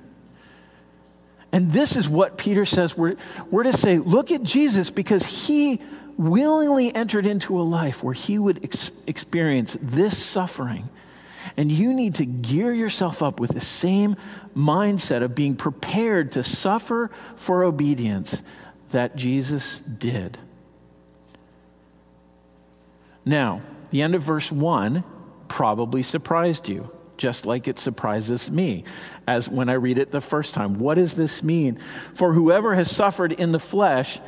and 1.52 1.72
this 1.72 1.96
is 1.96 2.08
what 2.08 2.38
Peter 2.38 2.64
says 2.64 2.96
we're, 2.96 3.16
we're 3.50 3.64
to 3.64 3.72
say 3.72 3.98
look 3.98 4.30
at 4.30 4.42
Jesus 4.42 4.90
because 4.90 5.46
he 5.46 5.80
willingly 6.16 6.94
entered 6.94 7.26
into 7.26 7.58
a 7.58 7.62
life 7.62 8.02
where 8.02 8.14
he 8.14 8.38
would 8.38 8.62
ex- 8.62 8.92
experience 9.06 9.76
this 9.80 10.16
suffering. 10.18 10.88
And 11.56 11.72
you 11.72 11.94
need 11.94 12.16
to 12.16 12.26
gear 12.26 12.72
yourself 12.72 13.22
up 13.22 13.40
with 13.40 13.52
the 13.52 13.60
same 13.60 14.16
mindset 14.54 15.22
of 15.22 15.34
being 15.34 15.56
prepared 15.56 16.32
to 16.32 16.44
suffer 16.44 17.10
for 17.36 17.64
obedience 17.64 18.42
that 18.90 19.16
Jesus 19.16 19.78
did. 19.80 20.36
Now, 23.24 23.62
the 23.90 24.02
end 24.02 24.14
of 24.14 24.22
verse 24.22 24.52
1 24.52 25.02
probably 25.48 26.02
surprised 26.02 26.68
you, 26.68 26.90
just 27.20 27.46
like 27.46 27.68
it 27.68 27.78
surprises 27.78 28.50
me 28.50 28.82
as 29.28 29.48
when 29.48 29.68
I 29.68 29.74
read 29.74 29.98
it 29.98 30.10
the 30.10 30.22
first 30.22 30.54
time. 30.54 30.78
What 30.78 30.94
does 30.94 31.14
this 31.14 31.42
mean? 31.42 31.78
For 32.14 32.32
whoever 32.32 32.74
has 32.74 32.90
suffered 32.90 33.32
in 33.32 33.52
the 33.52 33.60
flesh 33.60 34.18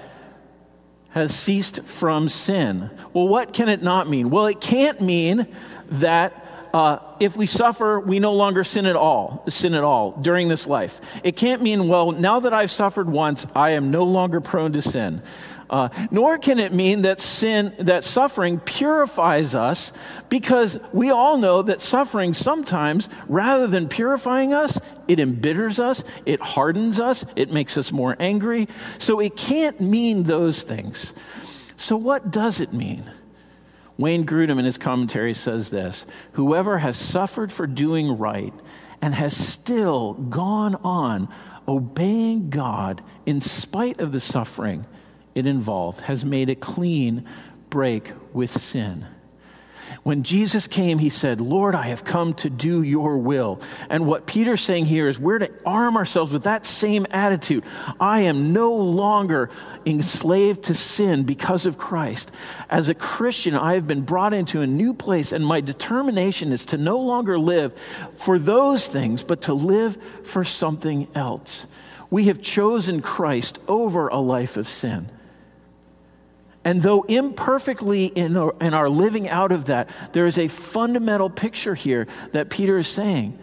has 1.11 1.35
ceased 1.35 1.83
from 1.85 2.29
sin. 2.29 2.91
Well, 3.13 3.27
what 3.27 3.53
can 3.53 3.69
it 3.69 3.83
not 3.83 4.09
mean? 4.09 4.31
Well, 4.31 4.47
it 4.47 4.61
can't 4.61 5.01
mean 5.01 5.47
that 5.89 6.42
uh, 6.73 6.99
if 7.21 7.37
we 7.37 7.47
suffer, 7.47 8.01
we 8.01 8.19
no 8.19 8.33
longer 8.33 8.65
sin 8.65 8.87
at 8.87 8.97
all, 8.97 9.45
sin 9.49 9.75
at 9.75 9.85
all 9.85 10.13
during 10.13 10.49
this 10.49 10.67
life. 10.67 11.01
It 11.23 11.37
can't 11.37 11.63
mean, 11.63 11.89
well, 11.89 12.13
now 12.13 12.41
that 12.41 12.55
I've 12.55 12.71
suffered 12.71 13.09
once, 13.09 13.47
I 13.55 13.71
am 13.71 13.91
no 13.91 14.05
longer 14.05 14.41
prone 14.41 14.73
to 14.73 14.83
sin. 14.83 15.23
Uh, 15.69 15.89
nor 16.11 16.37
can 16.37 16.59
it 16.59 16.73
mean 16.73 17.03
that 17.03 17.19
sin, 17.19 17.75
that 17.79 18.05
suffering 18.05 18.61
purifies 18.61 19.55
us, 19.55 19.91
because 20.29 20.79
we 20.93 21.11
all 21.11 21.39
know 21.39 21.63
that 21.63 21.81
suffering 21.81 22.35
sometimes, 22.35 23.09
rather 23.27 23.67
than 23.67 23.89
purifying 23.89 24.53
us, 24.53 24.79
it 25.09 25.19
embitters 25.19 25.79
us, 25.79 26.05
it 26.27 26.41
hardens 26.41 27.01
us, 27.01 27.25
it 27.37 27.51
makes 27.51 27.79
us 27.79 27.91
more 27.91 28.17
angry. 28.21 28.69
So 28.99 29.19
it 29.21 29.35
can't 29.35 29.81
mean 29.81 30.25
those 30.25 30.63
things. 30.63 31.15
So, 31.79 31.97
what 31.97 32.31
does 32.31 32.61
it 32.61 32.73
mean? 32.75 33.11
Wayne 34.03 34.27
Grudem 34.27 34.59
in 34.59 34.65
his 34.65 34.79
commentary 34.79 35.33
says 35.33 35.71
this 35.71 36.05
Whoever 36.33 36.79
has 36.79 36.97
suffered 36.97 37.53
for 37.53 37.69
doing 37.69 38.19
right 38.19 38.53
and 39.01 39.15
has 39.15 39.37
still 39.37 40.15
gone 40.15 40.75
on 40.83 41.29
obeying 41.69 42.51
God 42.51 43.01
in 43.27 43.41
spite 43.41 44.01
of 44.01 44.11
the 44.11 44.21
suffering 44.21 44.87
it 45.37 45.47
involved 45.47 46.01
has 46.01 46.25
made 46.25 46.51
a 46.51 46.57
clean 46.57 47.25
break 47.71 48.13
with 48.33 48.51
sin. 48.51 49.07
When 50.03 50.25
Jesus 50.25 50.67
came, 50.67 50.99
he 50.99 51.11
said, 51.11 51.41
Lord, 51.41 51.77
I 51.77 51.85
have 51.85 52.05
come 52.05 52.35
to 52.35 52.51
do 52.51 52.83
your 52.83 53.19
will. 53.19 53.61
And 53.89 54.05
what 54.05 54.27
Peter's 54.27 54.61
saying 54.61 54.87
here 54.87 55.09
is 55.09 55.17
we're 55.17 55.39
to 55.39 55.53
arm 55.65 55.97
ourselves 55.97 56.33
with 56.33 56.43
that 56.43 56.67
same 56.67 57.07
attitude. 57.13 57.65
I 58.01 58.23
am 58.23 58.53
no 58.53 58.75
longer 58.75 59.49
enslaved 59.87 60.65
to 60.65 60.75
sin 60.75 61.23
because 61.23 61.67
of 61.67 61.79
Christ. 61.79 62.33
As 62.69 62.89
a 62.89 62.95
Christian, 62.95 63.55
I 63.55 63.75
have 63.75 63.87
been 63.87 64.03
brought 64.03 64.35
into 64.35 64.61
a 64.61 64.67
new 64.67 64.93
place, 64.93 65.31
and 65.31 65.47
my 65.47 65.61
determination 65.61 66.51
is 66.51 66.67
to 66.67 66.77
no 66.77 66.99
longer 66.99 67.39
live 67.39 67.73
for 68.17 68.41
those 68.41 68.89
things, 68.89 69.23
but 69.23 69.43
to 69.43 69.55
live 69.55 69.97
for 70.25 70.45
something 70.45 71.07
else. 71.15 71.69
We 72.11 72.25
have 72.25 72.43
chosen 72.43 73.03
Christ 73.03 73.61
over 73.69 74.09
a 74.09 74.19
life 74.19 74.57
of 74.57 74.67
sin. 74.67 75.11
And 76.65 76.83
though 76.83 77.03
imperfectly 77.03 78.07
in 78.07 78.37
our, 78.37 78.55
in 78.61 78.73
our 78.73 78.89
living 78.89 79.29
out 79.29 79.51
of 79.51 79.65
that, 79.67 79.91
there 80.13 80.27
is 80.27 80.39
a 80.39 80.49
fundamental 80.49 81.29
picture 81.29 81.75
here 81.75 82.07
that 82.33 82.51
Peter 82.51 82.79
is 82.79 82.89
saying 82.89 83.39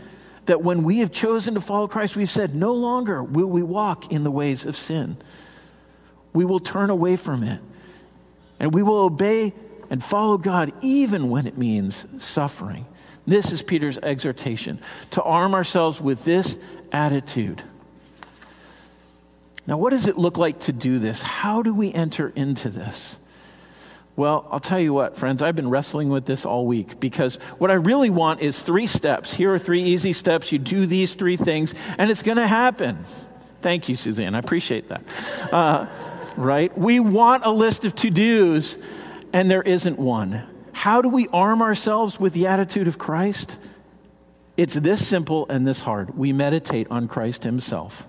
that 0.46 0.64
when 0.64 0.84
we 0.84 1.00
have 1.00 1.12
chosen 1.12 1.54
to 1.56 1.62
follow 1.62 1.88
Christ, 1.88 2.16
we've 2.16 2.30
said, 2.30 2.56
no 2.56 2.74
longer 2.74 3.22
will 3.22 3.48
we 3.48 3.62
walk 3.62 4.12
in 4.12 4.24
the 4.24 4.32
ways 4.32 4.66
of 4.66 4.76
sin. 4.76 5.18
We 6.34 6.46
will 6.46 6.60
turn 6.60 6.90
away 6.90 7.18
from 7.18 7.44
it. 7.44 7.60
And 8.60 8.74
we 8.74 8.84
will 8.84 9.02
obey 9.02 9.54
and 9.90 10.04
follow 10.04 10.38
God 10.38 10.74
even 10.82 11.30
when 11.30 11.46
it 11.46 11.58
means 11.58 12.06
suffering. 12.20 12.86
This 13.28 13.52
is 13.52 13.62
Peter's 13.62 13.98
exhortation 13.98 14.80
to 15.12 15.22
arm 15.22 15.54
ourselves 15.54 16.02
with 16.02 16.24
this 16.26 16.58
attitude. 16.92 17.64
Now, 19.68 19.78
what 19.78 19.92
does 19.92 20.08
it 20.08 20.18
look 20.18 20.38
like 20.38 20.60
to 20.62 20.74
do 20.74 21.00
this? 21.00 21.22
How 21.22 21.62
do 21.62 21.74
we 21.74 21.94
enter 21.94 22.30
into 22.36 22.70
this? 22.70 23.18
Well, 24.16 24.48
I'll 24.52 24.60
tell 24.60 24.80
you 24.80 24.94
what, 24.94 25.16
friends, 25.16 25.42
I've 25.42 25.56
been 25.56 25.70
wrestling 25.70 26.10
with 26.10 26.26
this 26.26 26.46
all 26.46 26.66
week 26.66 27.00
because 27.00 27.36
what 27.58 27.72
I 27.72 27.76
really 27.76 28.10
want 28.10 28.42
is 28.42 28.60
three 28.60 28.88
steps. 28.88 29.34
Here 29.34 29.54
are 29.54 29.60
three 29.60 29.82
easy 29.82 30.12
steps. 30.12 30.52
You 30.52 30.60
do 30.60 30.86
these 30.86 31.16
three 31.16 31.38
things, 31.38 31.74
and 31.98 32.12
it's 32.12 32.22
going 32.22 32.38
to 32.38 32.48
happen. 32.48 33.06
Thank 33.62 33.88
you, 33.88 33.96
Suzanne. 33.96 34.36
I 34.36 34.40
appreciate 34.40 34.90
that. 34.90 35.04
Uh, 35.54 35.88
right? 36.36 36.78
We 36.78 37.00
want 37.00 37.46
a 37.46 37.52
list 37.52 37.86
of 37.86 37.96
to 37.96 38.10
dos, 38.10 38.78
and 39.32 39.50
there 39.50 39.62
isn't 39.62 39.98
one. 39.98 40.44
How 40.74 41.02
do 41.02 41.10
we 41.10 41.28
arm 41.30 41.62
ourselves 41.62 42.20
with 42.20 42.34
the 42.34 42.48
attitude 42.48 42.90
of 42.90 42.98
Christ? 42.98 43.58
It's 44.58 44.74
this 44.74 45.08
simple 45.08 45.46
and 45.50 45.66
this 45.66 45.80
hard. 45.82 46.18
We 46.18 46.34
meditate 46.34 46.88
on 46.92 47.08
Christ 47.08 47.46
Himself. 47.46 48.06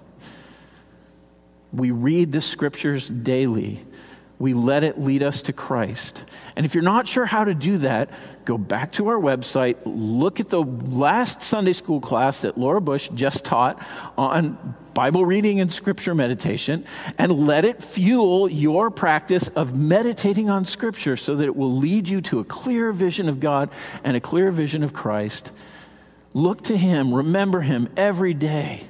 We 1.72 1.90
read 1.90 2.32
the 2.32 2.40
scriptures 2.40 3.08
daily. 3.08 3.84
We 4.38 4.54
let 4.54 4.84
it 4.84 4.98
lead 4.98 5.22
us 5.22 5.42
to 5.42 5.52
Christ. 5.52 6.24
And 6.56 6.64
if 6.64 6.74
you're 6.74 6.82
not 6.82 7.06
sure 7.06 7.26
how 7.26 7.44
to 7.44 7.54
do 7.54 7.78
that, 7.78 8.10
go 8.46 8.56
back 8.56 8.92
to 8.92 9.08
our 9.08 9.18
website, 9.18 9.76
look 9.84 10.40
at 10.40 10.48
the 10.48 10.62
last 10.62 11.42
Sunday 11.42 11.74
school 11.74 12.00
class 12.00 12.42
that 12.42 12.56
Laura 12.56 12.80
Bush 12.80 13.10
just 13.14 13.44
taught 13.44 13.80
on 14.16 14.74
Bible 14.94 15.24
reading 15.24 15.60
and 15.60 15.72
scripture 15.72 16.14
meditation, 16.14 16.84
and 17.16 17.46
let 17.46 17.64
it 17.64 17.82
fuel 17.82 18.50
your 18.50 18.90
practice 18.90 19.48
of 19.48 19.76
meditating 19.76 20.50
on 20.50 20.64
scripture 20.64 21.16
so 21.16 21.36
that 21.36 21.44
it 21.44 21.54
will 21.54 21.76
lead 21.76 22.08
you 22.08 22.20
to 22.22 22.40
a 22.40 22.44
clear 22.44 22.92
vision 22.92 23.28
of 23.28 23.40
God 23.40 23.70
and 24.02 24.16
a 24.16 24.20
clear 24.20 24.50
vision 24.50 24.82
of 24.82 24.92
Christ. 24.92 25.52
Look 26.32 26.62
to 26.64 26.76
Him, 26.76 27.14
remember 27.14 27.60
Him 27.60 27.88
every 27.96 28.34
day, 28.34 28.84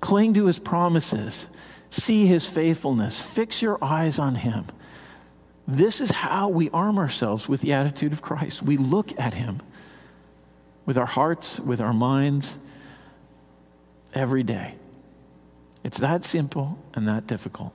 cling 0.00 0.34
to 0.34 0.46
His 0.46 0.58
promises. 0.58 1.46
See 1.92 2.24
his 2.24 2.46
faithfulness. 2.46 3.20
Fix 3.20 3.60
your 3.60 3.76
eyes 3.84 4.18
on 4.18 4.36
him. 4.36 4.64
This 5.68 6.00
is 6.00 6.10
how 6.10 6.48
we 6.48 6.70
arm 6.70 6.98
ourselves 6.98 7.50
with 7.50 7.60
the 7.60 7.74
attitude 7.74 8.14
of 8.14 8.22
Christ. 8.22 8.62
We 8.62 8.78
look 8.78 9.12
at 9.20 9.34
him 9.34 9.60
with 10.86 10.96
our 10.96 11.06
hearts, 11.06 11.60
with 11.60 11.82
our 11.82 11.92
minds, 11.92 12.56
every 14.14 14.42
day. 14.42 14.74
It's 15.84 15.98
that 15.98 16.24
simple 16.24 16.78
and 16.94 17.06
that 17.08 17.26
difficult. 17.26 17.74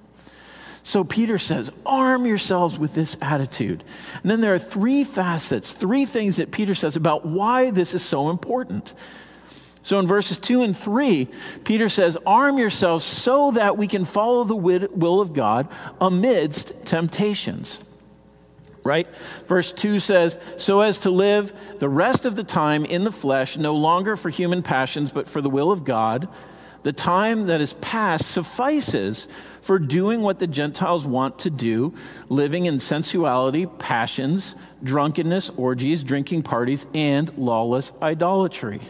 So 0.83 1.03
Peter 1.03 1.37
says, 1.37 1.69
arm 1.85 2.25
yourselves 2.25 2.79
with 2.79 2.95
this 2.95 3.17
attitude. 3.21 3.83
And 4.23 4.31
then 4.31 4.41
there 4.41 4.55
are 4.55 4.59
three 4.59 5.03
facets, 5.03 5.73
three 5.73 6.07
things 6.07 6.37
that 6.37 6.49
Peter 6.49 6.73
says 6.73 6.95
about 6.95 7.23
why 7.23 7.69
this 7.69 7.93
is 7.93 8.01
so 8.01 8.31
important. 8.31 8.95
So 9.87 9.99
in 9.99 10.05
verses 10.05 10.37
2 10.37 10.63
and 10.63 10.75
3, 10.75 11.29
Peter 11.63 11.87
says, 11.87 12.17
Arm 12.25 12.57
yourselves 12.57 13.05
so 13.05 13.51
that 13.51 13.77
we 13.77 13.87
can 13.87 14.03
follow 14.03 14.43
the 14.43 14.53
will 14.53 15.21
of 15.21 15.31
God 15.31 15.69
amidst 16.01 16.73
temptations. 16.83 17.79
Right? 18.83 19.07
Verse 19.47 19.71
2 19.71 20.01
says, 20.01 20.37
So 20.57 20.81
as 20.81 20.99
to 20.99 21.09
live 21.09 21.53
the 21.79 21.87
rest 21.87 22.25
of 22.25 22.35
the 22.35 22.43
time 22.43 22.83
in 22.83 23.05
the 23.05 23.13
flesh, 23.13 23.55
no 23.55 23.75
longer 23.75 24.17
for 24.17 24.29
human 24.29 24.61
passions, 24.61 25.13
but 25.13 25.29
for 25.29 25.39
the 25.39 25.49
will 25.49 25.71
of 25.71 25.85
God, 25.85 26.27
the 26.83 26.91
time 26.91 27.47
that 27.47 27.61
is 27.61 27.71
past 27.75 28.29
suffices 28.29 29.29
for 29.61 29.79
doing 29.79 30.21
what 30.21 30.39
the 30.39 30.47
Gentiles 30.47 31.05
want 31.05 31.39
to 31.39 31.49
do, 31.49 31.93
living 32.27 32.65
in 32.65 32.81
sensuality, 32.81 33.65
passions, 33.65 34.53
drunkenness, 34.83 35.49
orgies, 35.51 36.03
drinking 36.03 36.43
parties, 36.43 36.85
and 36.93 37.31
lawless 37.37 37.93
idolatry. 38.01 38.81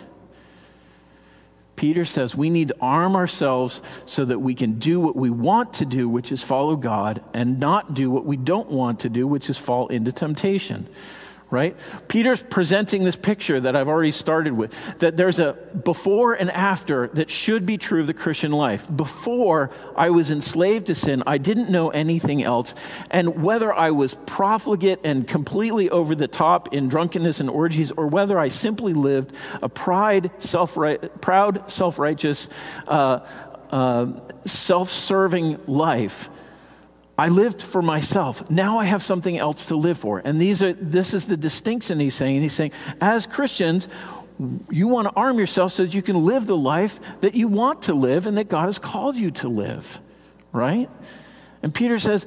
Peter 1.77 2.03
says 2.03 2.35
we 2.35 2.49
need 2.49 2.67
to 2.67 2.75
arm 2.81 3.15
ourselves 3.15 3.81
so 4.05 4.25
that 4.25 4.39
we 4.39 4.53
can 4.53 4.73
do 4.73 4.99
what 4.99 5.15
we 5.15 5.29
want 5.29 5.75
to 5.75 5.85
do, 5.85 6.09
which 6.09 6.33
is 6.33 6.43
follow 6.43 6.75
God, 6.75 7.23
and 7.33 7.59
not 7.59 7.93
do 7.93 8.11
what 8.11 8.25
we 8.25 8.35
don't 8.35 8.69
want 8.69 8.99
to 9.01 9.09
do, 9.09 9.25
which 9.25 9.49
is 9.49 9.57
fall 9.57 9.87
into 9.87 10.11
temptation 10.11 10.87
right? 11.49 11.77
Peter's 12.09 12.43
presenting 12.43 13.05
this 13.05 13.15
picture 13.15 13.59
that 13.59 13.75
I've 13.75 13.87
already 13.87 14.11
started 14.11 14.53
with 14.53 14.75
that 14.99 15.15
there's 15.15 15.39
a 15.39 15.53
before 15.53 16.33
and 16.33 16.51
after 16.51 17.07
that 17.09 17.29
should 17.29 17.65
be 17.65 17.77
true 17.77 18.01
of 18.01 18.07
the 18.07 18.13
Christian 18.13 18.51
life. 18.51 18.85
Before 18.93 19.71
I 19.95 20.09
was 20.09 20.29
enslaved 20.29 20.87
to 20.87 20.95
sin, 20.95 21.23
I 21.25 21.37
didn't 21.37 21.69
know 21.69 21.89
anything 21.89 22.43
else. 22.43 22.75
And 23.09 23.41
whether 23.43 23.73
I 23.73 23.91
was 23.91 24.15
profligate 24.25 24.99
and 25.05 25.25
completely 25.25 25.89
over 25.89 26.15
the 26.15 26.27
top 26.27 26.73
in 26.73 26.89
drunkenness 26.89 27.39
and 27.39 27.49
orgies, 27.49 27.91
or 27.91 28.07
whether 28.07 28.37
I 28.37 28.49
simply 28.49 28.93
lived 28.93 29.33
a 29.61 29.69
pride, 29.69 30.31
self 30.39 30.77
proud, 31.21 31.71
self 31.71 31.97
righteous, 31.97 32.49
uh, 32.87 33.19
uh, 33.71 34.07
self 34.45 34.89
serving 34.89 35.59
life, 35.65 36.29
I 37.17 37.29
lived 37.29 37.61
for 37.61 37.81
myself. 37.81 38.47
Now 38.49 38.77
I 38.77 38.85
have 38.85 39.01
something 39.01 39.37
else 39.37 39.65
to 39.67 39.75
live 39.75 39.97
for. 39.97 40.21
And 40.23 40.39
these 40.39 40.61
are, 40.61 40.73
this 40.73 41.13
is 41.13 41.25
the 41.25 41.37
distinction 41.37 41.99
he's 41.99 42.13
saying. 42.13 42.41
He's 42.41 42.53
saying, 42.53 42.73
as 43.01 43.25
Christians, 43.25 43.87
you 44.69 44.87
want 44.87 45.07
to 45.07 45.13
arm 45.15 45.39
yourself 45.39 45.73
so 45.73 45.83
that 45.83 45.95
you 45.95 46.03
can 46.03 46.25
live 46.25 46.45
the 46.45 46.57
life 46.57 46.99
that 47.21 47.33
you 47.33 47.47
want 47.47 47.83
to 47.83 47.95
live 47.95 48.27
and 48.27 48.37
that 48.37 48.49
God 48.49 48.67
has 48.67 48.77
called 48.77 49.15
you 49.15 49.31
to 49.31 49.49
live, 49.49 49.99
right? 50.51 50.89
And 51.63 51.73
Peter 51.73 51.97
says, 51.97 52.25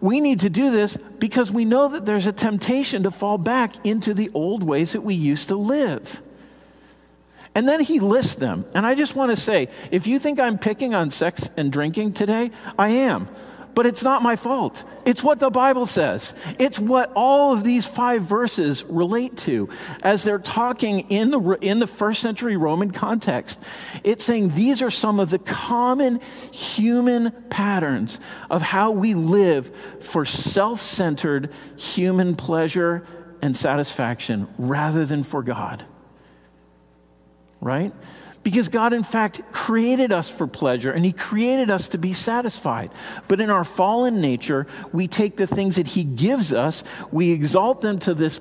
we 0.00 0.20
need 0.20 0.40
to 0.40 0.50
do 0.50 0.72
this 0.72 0.96
because 1.20 1.52
we 1.52 1.64
know 1.64 1.86
that 1.88 2.04
there's 2.04 2.26
a 2.26 2.32
temptation 2.32 3.04
to 3.04 3.12
fall 3.12 3.38
back 3.38 3.86
into 3.86 4.12
the 4.12 4.30
old 4.34 4.64
ways 4.64 4.92
that 4.92 5.02
we 5.02 5.14
used 5.14 5.48
to 5.48 5.56
live. 5.56 6.20
And 7.54 7.68
then 7.68 7.80
he 7.80 8.00
lists 8.00 8.34
them. 8.34 8.64
And 8.74 8.84
I 8.84 8.96
just 8.96 9.14
want 9.14 9.30
to 9.30 9.36
say 9.36 9.68
if 9.92 10.08
you 10.08 10.18
think 10.18 10.40
I'm 10.40 10.58
picking 10.58 10.94
on 10.94 11.12
sex 11.12 11.48
and 11.56 11.70
drinking 11.70 12.14
today, 12.14 12.50
I 12.76 12.88
am. 12.88 13.28
But 13.74 13.86
it's 13.86 14.02
not 14.02 14.22
my 14.22 14.36
fault. 14.36 14.84
It's 15.06 15.22
what 15.22 15.38
the 15.38 15.48
Bible 15.48 15.86
says. 15.86 16.34
It's 16.58 16.78
what 16.78 17.10
all 17.14 17.54
of 17.54 17.64
these 17.64 17.86
five 17.86 18.22
verses 18.22 18.84
relate 18.84 19.36
to 19.38 19.70
as 20.02 20.24
they're 20.24 20.38
talking 20.38 21.10
in 21.10 21.30
the, 21.30 21.40
in 21.60 21.78
the 21.78 21.86
first 21.86 22.20
century 22.20 22.56
Roman 22.56 22.90
context. 22.90 23.62
It's 24.04 24.24
saying 24.24 24.54
these 24.54 24.82
are 24.82 24.90
some 24.90 25.20
of 25.20 25.30
the 25.30 25.38
common 25.38 26.20
human 26.52 27.32
patterns 27.48 28.18
of 28.50 28.60
how 28.60 28.90
we 28.90 29.14
live 29.14 29.74
for 30.00 30.24
self 30.24 30.80
centered 30.80 31.50
human 31.76 32.36
pleasure 32.36 33.06
and 33.40 33.56
satisfaction 33.56 34.48
rather 34.58 35.06
than 35.06 35.24
for 35.24 35.42
God. 35.42 35.84
Right? 37.60 37.92
Because 38.42 38.68
God, 38.68 38.92
in 38.92 39.04
fact, 39.04 39.40
created 39.52 40.10
us 40.10 40.28
for 40.28 40.48
pleasure 40.48 40.90
and 40.90 41.04
He 41.04 41.12
created 41.12 41.70
us 41.70 41.88
to 41.90 41.98
be 41.98 42.12
satisfied. 42.12 42.90
But 43.28 43.40
in 43.40 43.50
our 43.50 43.62
fallen 43.62 44.20
nature, 44.20 44.66
we 44.92 45.06
take 45.06 45.36
the 45.36 45.46
things 45.46 45.76
that 45.76 45.88
He 45.88 46.02
gives 46.02 46.52
us, 46.52 46.82
we 47.12 47.30
exalt 47.30 47.82
them 47.82 48.00
to 48.00 48.14
this, 48.14 48.40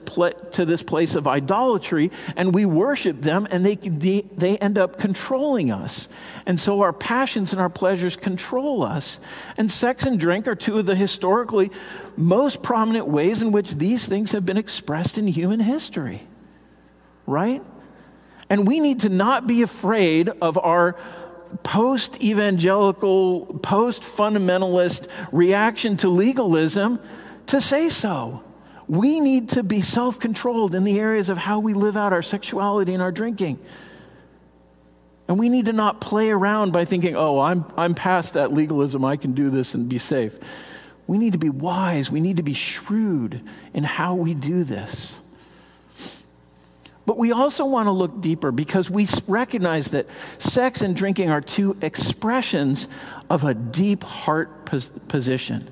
to 0.52 0.66
this 0.66 0.82
place 0.82 1.14
of 1.14 1.28
idolatry, 1.28 2.12
and 2.36 2.56
we 2.56 2.66
worship 2.66 3.22
them, 3.22 3.48
and 3.52 3.64
they, 3.64 3.76
de- 3.76 4.28
they 4.36 4.58
end 4.58 4.80
up 4.80 4.98
controlling 4.98 5.72
us. 5.72 6.08
And 6.48 6.60
so 6.60 6.82
our 6.82 6.94
passions 6.94 7.52
and 7.52 7.62
our 7.62 7.70
pleasures 7.70 8.16
control 8.16 8.84
us. 8.84 9.20
And 9.58 9.72
sex 9.72 10.04
and 10.04 10.20
drink 10.20 10.48
are 10.48 10.56
two 10.56 10.80
of 10.80 10.88
the 10.88 10.96
historically 10.96 11.70
most 12.18 12.64
prominent 12.64 13.08
ways 13.08 13.42
in 13.42 13.52
which 13.52 13.76
these 13.76 14.08
things 14.08 14.32
have 14.32 14.46
been 14.46 14.58
expressed 14.58 15.20
in 15.20 15.28
human 15.28 15.60
history. 15.60 16.24
Right? 17.28 17.62
And 18.52 18.68
we 18.68 18.82
need 18.82 19.00
to 19.00 19.10
not 19.10 19.48
be 19.48 19.62
afraid 19.62 20.28
of 20.28 20.58
our 20.58 20.98
post 21.64 22.22
evangelical, 22.22 23.46
post 23.64 24.02
fundamentalist 24.02 25.08
reaction 25.32 25.96
to 25.98 26.10
legalism 26.10 27.00
to 27.46 27.62
say 27.62 27.88
so. 27.88 28.44
We 28.90 29.22
need 29.22 29.48
to 29.52 29.64
be 29.64 29.82
self 29.82 30.20
controlled 30.20 30.76
in 30.76 30.84
the 30.84 31.00
areas 31.00 31.30
of 31.30 31.38
how 31.38 31.60
we 31.60 31.74
live 31.74 31.96
out 31.96 32.12
our 32.12 32.22
sexuality 32.22 32.94
and 32.94 33.02
our 33.02 33.12
drinking. 33.14 33.58
And 35.30 35.40
we 35.40 35.48
need 35.48 35.68
to 35.68 35.74
not 35.74 36.02
play 36.02 36.30
around 36.30 36.74
by 36.74 36.84
thinking, 36.84 37.16
oh, 37.16 37.40
I'm, 37.40 37.64
I'm 37.78 37.96
past 37.96 38.34
that 38.34 38.52
legalism. 38.52 39.06
I 39.06 39.16
can 39.16 39.32
do 39.32 39.50
this 39.50 39.76
and 39.76 39.88
be 39.88 39.98
safe. 39.98 40.38
We 41.08 41.18
need 41.18 41.32
to 41.32 41.40
be 41.40 41.50
wise. 41.50 42.12
We 42.12 42.20
need 42.20 42.36
to 42.36 42.44
be 42.44 42.54
shrewd 42.54 43.48
in 43.74 43.86
how 43.86 44.16
we 44.16 44.34
do 44.34 44.66
this. 44.66 45.22
But 47.12 47.18
we 47.18 47.34
also 47.34 47.66
want 47.66 47.88
to 47.88 47.92
look 47.92 48.22
deeper 48.22 48.54
because 48.54 48.90
we 48.90 49.06
recognize 49.28 49.90
that 49.90 50.08
sex 50.40 50.80
and 50.80 50.96
drinking 50.96 51.30
are 51.30 51.42
two 51.42 51.76
expressions 51.82 52.88
of 53.30 53.44
a 53.44 53.54
deep 53.54 54.02
heart 54.02 54.66
pos- 54.66 54.90
position. 55.10 55.70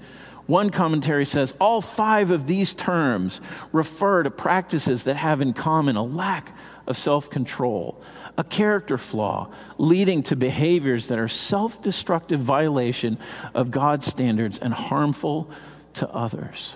One 0.47 0.69
commentary 0.69 1.23
says 1.25 1.55
all 1.61 1.79
five 1.79 2.31
of 2.31 2.45
these 2.45 2.73
terms 2.73 3.39
refer 3.71 4.23
to 4.23 4.29
practices 4.29 5.05
that 5.05 5.15
have 5.15 5.41
in 5.41 5.53
common 5.53 5.95
a 5.95 6.03
lack 6.03 6.53
of 6.87 6.97
self 6.97 7.29
control, 7.29 8.01
a 8.37 8.43
character 8.43 8.97
flaw 8.97 9.49
leading 9.77 10.21
to 10.23 10.35
behaviors 10.35 11.07
that 11.07 11.19
are 11.19 11.29
self 11.29 11.81
destructive 11.81 12.41
violation 12.41 13.17
of 13.53 13.71
God's 13.71 14.07
standards 14.07 14.59
and 14.59 14.73
harmful 14.73 15.49
to 15.93 16.09
others. 16.09 16.75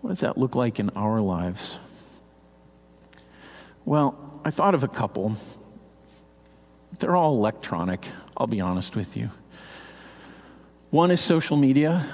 What 0.00 0.10
does 0.10 0.20
that 0.20 0.38
look 0.38 0.54
like 0.54 0.80
in 0.80 0.90
our 0.90 1.20
lives? 1.20 1.78
Well, 3.84 4.40
I 4.44 4.50
thought 4.50 4.74
of 4.74 4.82
a 4.82 4.88
couple. 4.88 5.36
They're 6.98 7.16
all 7.16 7.34
electronic, 7.34 8.06
I'll 8.36 8.46
be 8.46 8.60
honest 8.60 8.96
with 8.96 9.16
you. 9.16 9.30
One 10.90 11.10
is 11.10 11.20
social 11.20 11.56
media 11.56 12.06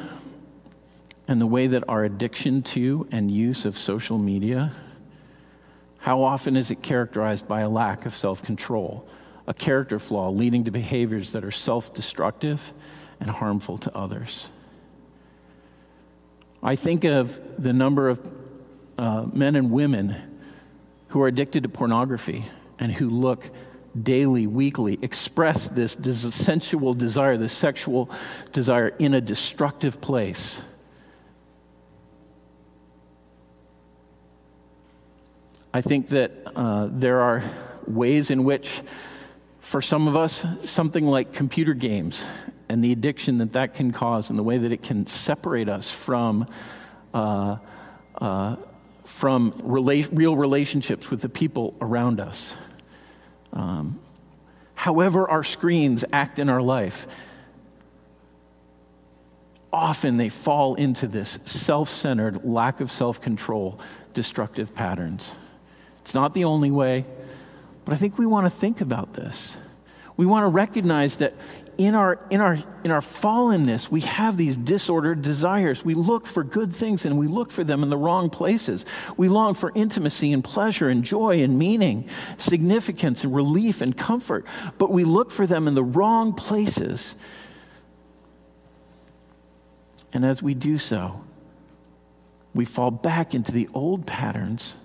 and 1.28 1.40
the 1.40 1.46
way 1.46 1.66
that 1.66 1.84
our 1.88 2.04
addiction 2.04 2.62
to 2.62 3.08
and 3.10 3.30
use 3.30 3.64
of 3.64 3.78
social 3.78 4.18
media. 4.18 4.72
How 5.98 6.22
often 6.22 6.56
is 6.56 6.70
it 6.70 6.82
characterized 6.82 7.48
by 7.48 7.62
a 7.62 7.68
lack 7.68 8.06
of 8.06 8.14
self 8.14 8.42
control, 8.42 9.08
a 9.46 9.54
character 9.54 9.98
flaw 9.98 10.28
leading 10.30 10.64
to 10.64 10.70
behaviors 10.70 11.32
that 11.32 11.44
are 11.44 11.50
self 11.50 11.94
destructive 11.94 12.72
and 13.18 13.30
harmful 13.30 13.78
to 13.78 13.96
others? 13.96 14.46
I 16.66 16.74
think 16.74 17.04
of 17.04 17.40
the 17.62 17.72
number 17.72 18.08
of 18.08 18.20
uh, 18.98 19.26
men 19.32 19.54
and 19.54 19.70
women 19.70 20.16
who 21.10 21.22
are 21.22 21.28
addicted 21.28 21.62
to 21.62 21.68
pornography 21.68 22.44
and 22.80 22.90
who 22.90 23.08
look 23.08 23.48
daily, 24.02 24.48
weekly, 24.48 24.98
express 25.00 25.68
this 25.68 25.96
sensual 26.34 26.92
desire, 26.92 27.36
this 27.36 27.52
sexual 27.52 28.10
desire 28.50 28.88
in 28.98 29.14
a 29.14 29.20
destructive 29.20 30.00
place. 30.00 30.60
I 35.72 35.82
think 35.82 36.08
that 36.08 36.32
uh, 36.56 36.88
there 36.90 37.20
are 37.20 37.44
ways 37.86 38.32
in 38.32 38.42
which, 38.42 38.82
for 39.60 39.80
some 39.80 40.08
of 40.08 40.16
us, 40.16 40.44
something 40.64 41.06
like 41.06 41.32
computer 41.32 41.74
games 41.74 42.24
and 42.68 42.82
the 42.82 42.92
addiction 42.92 43.38
that 43.38 43.52
that 43.52 43.74
can 43.74 43.92
cause 43.92 44.30
and 44.30 44.38
the 44.38 44.42
way 44.42 44.58
that 44.58 44.72
it 44.72 44.82
can 44.82 45.06
separate 45.06 45.68
us 45.68 45.90
from, 45.90 46.46
uh, 47.14 47.56
uh, 48.20 48.56
from 49.04 49.52
rela- 49.52 50.08
real 50.12 50.36
relationships 50.36 51.10
with 51.10 51.22
the 51.22 51.28
people 51.28 51.74
around 51.80 52.20
us. 52.20 52.54
Um, 53.52 54.00
however, 54.74 55.28
our 55.28 55.44
screens 55.44 56.04
act 56.12 56.38
in 56.38 56.48
our 56.48 56.62
life, 56.62 57.06
often 59.72 60.16
they 60.16 60.28
fall 60.28 60.74
into 60.74 61.06
this 61.06 61.38
self 61.44 61.88
centered, 61.88 62.44
lack 62.44 62.80
of 62.80 62.90
self 62.90 63.20
control, 63.20 63.78
destructive 64.12 64.74
patterns. 64.74 65.34
It's 66.00 66.14
not 66.14 66.34
the 66.34 66.44
only 66.44 66.70
way, 66.70 67.04
but 67.84 67.94
I 67.94 67.96
think 67.96 68.18
we 68.18 68.26
want 68.26 68.46
to 68.46 68.50
think 68.50 68.80
about 68.80 69.14
this. 69.14 69.56
We 70.16 70.26
want 70.26 70.44
to 70.44 70.48
recognize 70.48 71.16
that 71.16 71.34
in 71.78 71.94
our, 71.94 72.18
in, 72.30 72.40
our, 72.40 72.58
in 72.84 72.90
our 72.90 73.02
fallenness, 73.02 73.90
we 73.90 74.00
have 74.00 74.38
these 74.38 74.56
disordered 74.56 75.20
desires. 75.20 75.84
We 75.84 75.92
look 75.92 76.26
for 76.26 76.42
good 76.42 76.74
things 76.74 77.04
and 77.04 77.18
we 77.18 77.26
look 77.26 77.50
for 77.50 77.64
them 77.64 77.82
in 77.82 77.90
the 77.90 77.98
wrong 77.98 78.30
places. 78.30 78.86
We 79.18 79.28
long 79.28 79.52
for 79.52 79.72
intimacy 79.74 80.32
and 80.32 80.42
pleasure 80.42 80.88
and 80.88 81.04
joy 81.04 81.42
and 81.42 81.58
meaning, 81.58 82.08
significance 82.38 83.24
and 83.24 83.34
relief 83.34 83.82
and 83.82 83.96
comfort, 83.96 84.46
but 84.78 84.90
we 84.90 85.04
look 85.04 85.30
for 85.30 85.46
them 85.46 85.68
in 85.68 85.74
the 85.74 85.84
wrong 85.84 86.32
places. 86.32 87.14
And 90.14 90.24
as 90.24 90.42
we 90.42 90.54
do 90.54 90.78
so, 90.78 91.22
we 92.54 92.64
fall 92.64 92.90
back 92.90 93.34
into 93.34 93.52
the 93.52 93.68
old 93.74 94.06
patterns 94.06 94.76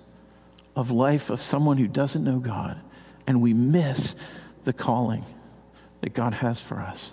of 0.76 0.92
life 0.92 1.30
of 1.30 1.42
someone 1.42 1.78
who 1.78 1.88
doesn't 1.88 2.24
know 2.26 2.40
God, 2.40 2.78
and 3.26 3.42
we 3.42 3.54
miss 3.54 4.14
the 4.64 4.74
calling 4.74 5.26
that 6.02 6.14
God 6.14 6.34
has 6.36 6.60
for 6.60 6.80
us. 6.80 7.12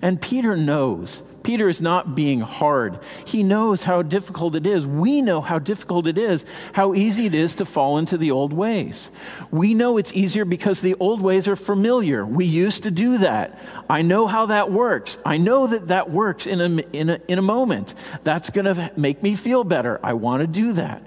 And 0.00 0.20
Peter 0.20 0.56
knows. 0.56 1.22
Peter 1.42 1.68
is 1.68 1.80
not 1.80 2.14
being 2.14 2.40
hard. 2.40 2.98
He 3.24 3.42
knows 3.42 3.82
how 3.82 4.02
difficult 4.02 4.54
it 4.54 4.66
is. 4.66 4.86
We 4.86 5.22
know 5.22 5.40
how 5.40 5.58
difficult 5.58 6.06
it 6.06 6.18
is, 6.18 6.44
how 6.72 6.94
easy 6.94 7.26
it 7.26 7.34
is 7.34 7.56
to 7.56 7.64
fall 7.64 7.98
into 7.98 8.16
the 8.16 8.30
old 8.30 8.52
ways. 8.52 9.10
We 9.50 9.74
know 9.74 9.98
it's 9.98 10.12
easier 10.12 10.44
because 10.44 10.80
the 10.80 10.94
old 11.00 11.20
ways 11.20 11.48
are 11.48 11.56
familiar. 11.56 12.24
We 12.24 12.44
used 12.44 12.84
to 12.84 12.90
do 12.90 13.18
that. 13.18 13.58
I 13.88 14.02
know 14.02 14.26
how 14.26 14.46
that 14.46 14.70
works. 14.70 15.18
I 15.24 15.36
know 15.36 15.66
that 15.66 15.88
that 15.88 16.10
works 16.10 16.46
in 16.46 16.60
a, 16.60 16.82
in 16.92 17.10
a, 17.10 17.20
in 17.28 17.38
a 17.38 17.42
moment. 17.42 17.94
That's 18.24 18.50
going 18.50 18.66
to 18.66 18.92
make 18.96 19.22
me 19.22 19.34
feel 19.34 19.64
better. 19.64 19.98
I 20.02 20.12
want 20.14 20.42
to 20.42 20.46
do 20.46 20.72
that. 20.74 21.02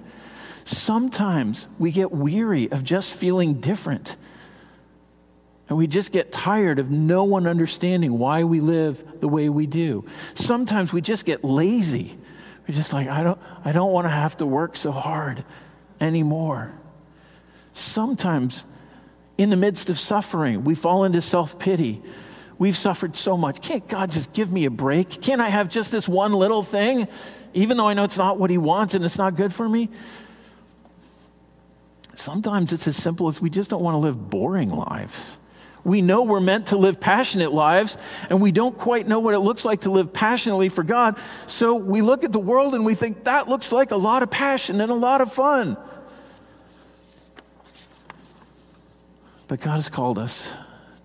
Sometimes 0.66 1.68
we 1.80 1.92
get 1.92 2.12
weary 2.12 2.72
of 2.72 2.84
just 2.84 3.14
feeling 3.14 3.56
different. 3.56 4.16
And 5.72 5.78
we 5.78 5.88
just 5.88 6.12
get 6.12 6.34
tired 6.34 6.80
of 6.80 6.92
no 6.92 7.24
one 7.24 7.48
understanding 7.48 8.20
why 8.20 8.44
we 8.44 8.60
live 8.60 9.22
the 9.22 9.30
way 9.30 9.48
we 9.48 9.68
do. 9.68 10.04
Sometimes 10.34 10.92
we 10.92 11.00
just 11.00 11.24
get 11.24 11.46
lazy. 11.46 12.18
We're 12.68 12.76
just 12.76 12.92
like, 12.92 13.08
I 13.08 13.24
don't, 13.24 13.40
I 13.64 13.72
don't 13.72 13.94
want 13.94 14.04
to 14.04 14.10
have 14.10 14.36
to 14.40 14.46
work 14.46 14.76
so 14.76 14.92
hard 14.92 15.46
anymore. 16.02 16.74
Sometimes, 17.74 18.66
in 19.38 19.50
the 19.50 19.56
midst 19.56 19.90
of 19.90 19.98
suffering, 19.98 20.66
we 20.66 20.76
fall 20.76 21.06
into 21.06 21.22
self 21.22 21.58
pity. 21.58 22.02
We've 22.58 22.76
suffered 22.76 23.16
so 23.16 23.38
much. 23.38 23.62
Can't 23.62 23.88
God 23.88 24.12
just 24.12 24.34
give 24.34 24.52
me 24.52 24.66
a 24.66 24.70
break? 24.70 25.22
Can't 25.22 25.40
I 25.40 25.48
have 25.48 25.70
just 25.70 25.90
this 25.90 26.06
one 26.06 26.34
little 26.34 26.64
thing, 26.64 27.08
even 27.54 27.78
though 27.78 27.88
I 27.88 27.94
know 27.94 28.04
it's 28.04 28.18
not 28.18 28.38
what 28.38 28.50
He 28.50 28.58
wants 28.58 28.94
and 28.94 29.06
it's 29.06 29.18
not 29.18 29.38
good 29.38 29.54
for 29.54 29.70
me? 29.70 29.88
Sometimes 32.16 32.74
it's 32.74 32.90
as 32.90 32.98
simple 32.98 33.30
as 33.30 33.40
we 33.40 33.50
just 33.50 33.70
don't 33.70 33.82
want 33.82 33.96
to 33.96 34.00
live 34.00 34.30
boring 34.30 34.72
lives. 34.72 35.38
We 35.84 36.02
know 36.02 36.24
we're 36.24 36.40
meant 36.40 36.68
to 36.68 36.78
live 36.78 37.00
passionate 37.00 37.52
lives, 37.52 37.98
and 38.30 38.42
we 38.42 38.52
don't 38.52 38.78
quite 38.78 39.08
know 39.08 39.20
what 39.20 39.34
it 39.34 39.40
looks 39.40 39.66
like 39.66 39.82
to 39.82 39.92
live 39.92 40.14
passionately 40.14 40.70
for 40.70 40.84
God. 40.84 41.18
So 41.48 41.76
we 41.76 42.02
look 42.02 42.24
at 42.24 42.32
the 42.32 42.40
world 42.40 42.76
and 42.76 42.86
we 42.86 42.94
think 42.94 43.24
that 43.24 43.48
looks 43.48 43.72
like 43.72 43.92
a 43.92 43.98
lot 43.98 44.24
of 44.24 44.30
passion 44.30 44.80
and 44.80 44.92
a 44.92 44.96
lot 44.96 45.22
of 45.22 45.34
fun. 45.34 45.78
But 49.48 49.60
God 49.60 49.76
has 49.76 49.90
called 49.90 50.18
us 50.18 50.52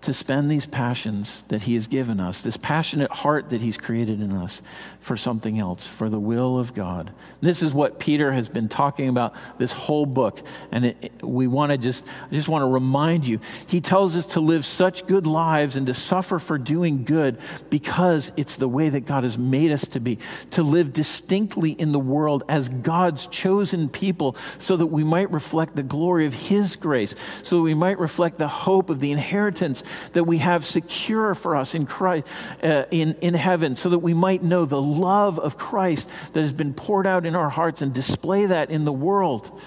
to 0.07 0.13
spend 0.13 0.49
these 0.49 0.65
passions 0.65 1.43
that 1.49 1.63
He 1.63 1.75
has 1.75 1.87
given 1.87 2.21
us, 2.21 2.41
this 2.41 2.55
passionate 2.55 3.11
heart 3.11 3.49
that 3.49 3.61
He's 3.61 3.75
created 3.75 4.21
in 4.21 4.31
us, 4.31 4.61
for 5.01 5.17
something 5.17 5.59
else, 5.59 5.85
for 5.85 6.09
the 6.09 6.19
will 6.19 6.57
of 6.57 6.73
God. 6.73 7.11
This 7.41 7.61
is 7.61 7.73
what 7.73 7.99
Peter 7.99 8.31
has 8.31 8.47
been 8.47 8.69
talking 8.69 9.09
about 9.09 9.35
this 9.57 9.73
whole 9.73 10.05
book. 10.05 10.41
And 10.71 10.85
it, 10.85 11.11
we 11.21 11.47
want 11.47 11.73
to 11.73 11.77
just, 11.77 12.05
I 12.29 12.33
just 12.33 12.47
want 12.47 12.61
to 12.61 12.67
remind 12.67 13.25
you, 13.25 13.41
he 13.67 13.81
tells 13.81 14.15
us 14.15 14.27
to 14.27 14.39
live 14.39 14.65
such 14.65 15.05
good 15.07 15.27
lives 15.27 15.75
and 15.75 15.87
to 15.87 15.93
suffer 15.93 16.39
for 16.39 16.57
doing 16.57 17.03
good 17.03 17.37
because 17.69 18.31
it's 18.37 18.55
the 18.55 18.67
way 18.69 18.87
that 18.87 19.01
God 19.01 19.25
has 19.25 19.37
made 19.37 19.73
us 19.73 19.87
to 19.89 19.99
be, 19.99 20.19
to 20.51 20.63
live 20.63 20.93
distinctly 20.93 21.71
in 21.71 21.91
the 21.91 21.99
world 21.99 22.43
as 22.47 22.69
God's 22.69 23.27
chosen 23.27 23.89
people 23.89 24.37
so 24.57 24.77
that 24.77 24.87
we 24.87 25.03
might 25.03 25.31
reflect 25.31 25.75
the 25.75 25.83
glory 25.83 26.25
of 26.25 26.33
His 26.33 26.77
grace, 26.77 27.13
so 27.43 27.57
that 27.57 27.63
we 27.63 27.73
might 27.73 27.99
reflect 27.99 28.37
the 28.37 28.47
hope 28.47 28.89
of 28.89 29.01
the 29.01 29.11
inheritance 29.11 29.83
that 30.13 30.23
we 30.23 30.37
have 30.39 30.65
secure 30.65 31.35
for 31.35 31.55
us 31.55 31.75
in 31.75 31.85
Christ, 31.85 32.27
uh, 32.63 32.85
in, 32.91 33.15
in 33.21 33.33
heaven, 33.33 33.75
so 33.75 33.89
that 33.89 33.99
we 33.99 34.13
might 34.13 34.43
know 34.43 34.65
the 34.65 34.81
love 34.81 35.39
of 35.39 35.57
Christ 35.57 36.09
that 36.33 36.41
has 36.41 36.53
been 36.53 36.73
poured 36.73 37.07
out 37.07 37.25
in 37.25 37.35
our 37.35 37.49
hearts 37.49 37.81
and 37.81 37.93
display 37.93 38.45
that 38.45 38.69
in 38.69 38.85
the 38.85 38.93
world. 38.93 39.59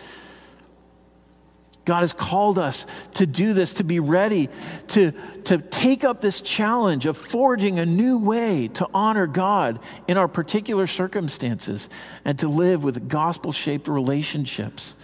God 1.85 2.03
has 2.03 2.13
called 2.13 2.59
us 2.59 2.87
to 3.15 3.27
do 3.27 3.53
this, 3.53 3.75
to 3.75 3.85
be 3.85 4.01
ready 4.01 4.49
to, 4.89 5.13
to 5.45 5.59
take 5.59 6.05
up 6.05 6.21
this 6.21 6.41
challenge 6.41 7.07
of 7.07 7.17
forging 7.17 7.79
a 7.79 7.87
new 7.87 8.19
way 8.19 8.69
to 8.75 8.87
honor 8.93 9.27
God 9.27 9.81
in 10.07 10.17
our 10.17 10.29
particular 10.29 10.87
circumstances 10.87 11.89
and 12.25 12.39
to 12.39 12.49
live 12.49 12.85
with 12.85 13.09
gospel 13.09 13.51
shaped 13.51 13.89
relationships. 13.89 14.95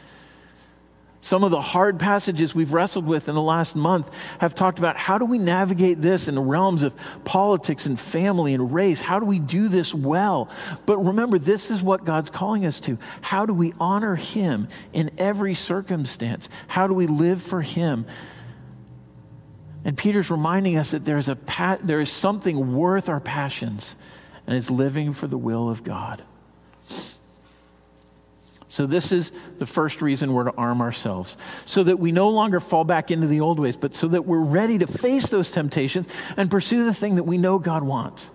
Some 1.21 1.43
of 1.43 1.51
the 1.51 1.61
hard 1.61 1.99
passages 1.99 2.55
we've 2.55 2.73
wrestled 2.73 3.07
with 3.07 3.29
in 3.29 3.35
the 3.35 3.43
last 3.43 3.75
month 3.75 4.11
have 4.39 4.55
talked 4.55 4.79
about 4.79 4.97
how 4.97 5.19
do 5.19 5.25
we 5.25 5.39
navigate 5.39 6.01
this 6.01 6.29
in 6.29 6.35
the 6.35 6.41
realms 6.41 6.83
of 6.83 6.95
politics 7.25 7.87
and 7.87 7.99
family 7.99 8.55
and 8.55 8.73
race? 8.73 9.01
How 9.01 9.19
do 9.19 9.27
we 9.27 9.39
do 9.39 9.69
this 9.69 9.93
well? 9.93 10.49
But 10.85 10.99
remember, 10.99 11.39
this 11.39 11.71
is 11.71 11.83
what 11.83 12.05
God's 12.05 12.31
calling 12.31 12.65
us 12.65 12.79
to. 12.81 12.99
How 13.23 13.45
do 13.47 13.55
we 13.55 13.73
honor 13.81 14.15
Him 14.15 14.69
in 14.93 15.11
every 15.19 15.55
circumstance? 15.55 16.49
How 16.69 16.87
do 16.87 16.95
we 16.95 17.07
live 17.07 17.43
for 17.43 17.63
Him? 17.63 18.07
And 19.85 19.97
Peter's 19.97 20.31
reminding 20.31 20.77
us 20.77 20.91
that 20.91 21.05
there's 21.05 21.29
a 21.29 21.37
pa- 21.37 21.79
there 21.83 22.01
is 22.01 22.11
something 22.11 22.77
worth 22.77 23.09
our 23.09 23.21
passions, 23.21 23.97
and 24.47 24.57
it's 24.57 24.71
living 24.71 25.13
for 25.13 25.29
the 25.29 25.39
will 25.39 25.71
of 25.71 25.83
God. 25.85 26.23
So, 28.77 28.85
this 28.85 29.11
is 29.11 29.33
the 29.57 29.65
first 29.65 30.03
reason 30.03 30.35
we're 30.35 30.45
to 30.45 30.55
arm 30.55 30.83
ourselves, 30.83 31.39
so 31.65 31.83
that 31.85 31.99
we 31.99 32.13
no 32.13 32.29
longer 32.29 32.61
fall 32.61 32.85
back 32.85 33.11
into 33.11 33.27
the 33.27 33.41
old 33.41 33.59
ways, 33.59 33.75
but 33.75 33.95
so 33.95 34.07
that 34.09 34.27
we're 34.27 34.39
ready 34.39 34.77
to 34.77 34.87
face 34.87 35.29
those 35.29 35.51
temptations 35.51 36.07
and 36.37 36.51
pursue 36.51 36.85
the 36.85 36.93
thing 36.93 37.15
that 37.15 37.23
we 37.23 37.39
know 37.39 37.59
God 37.59 37.85
wants. 37.85 38.31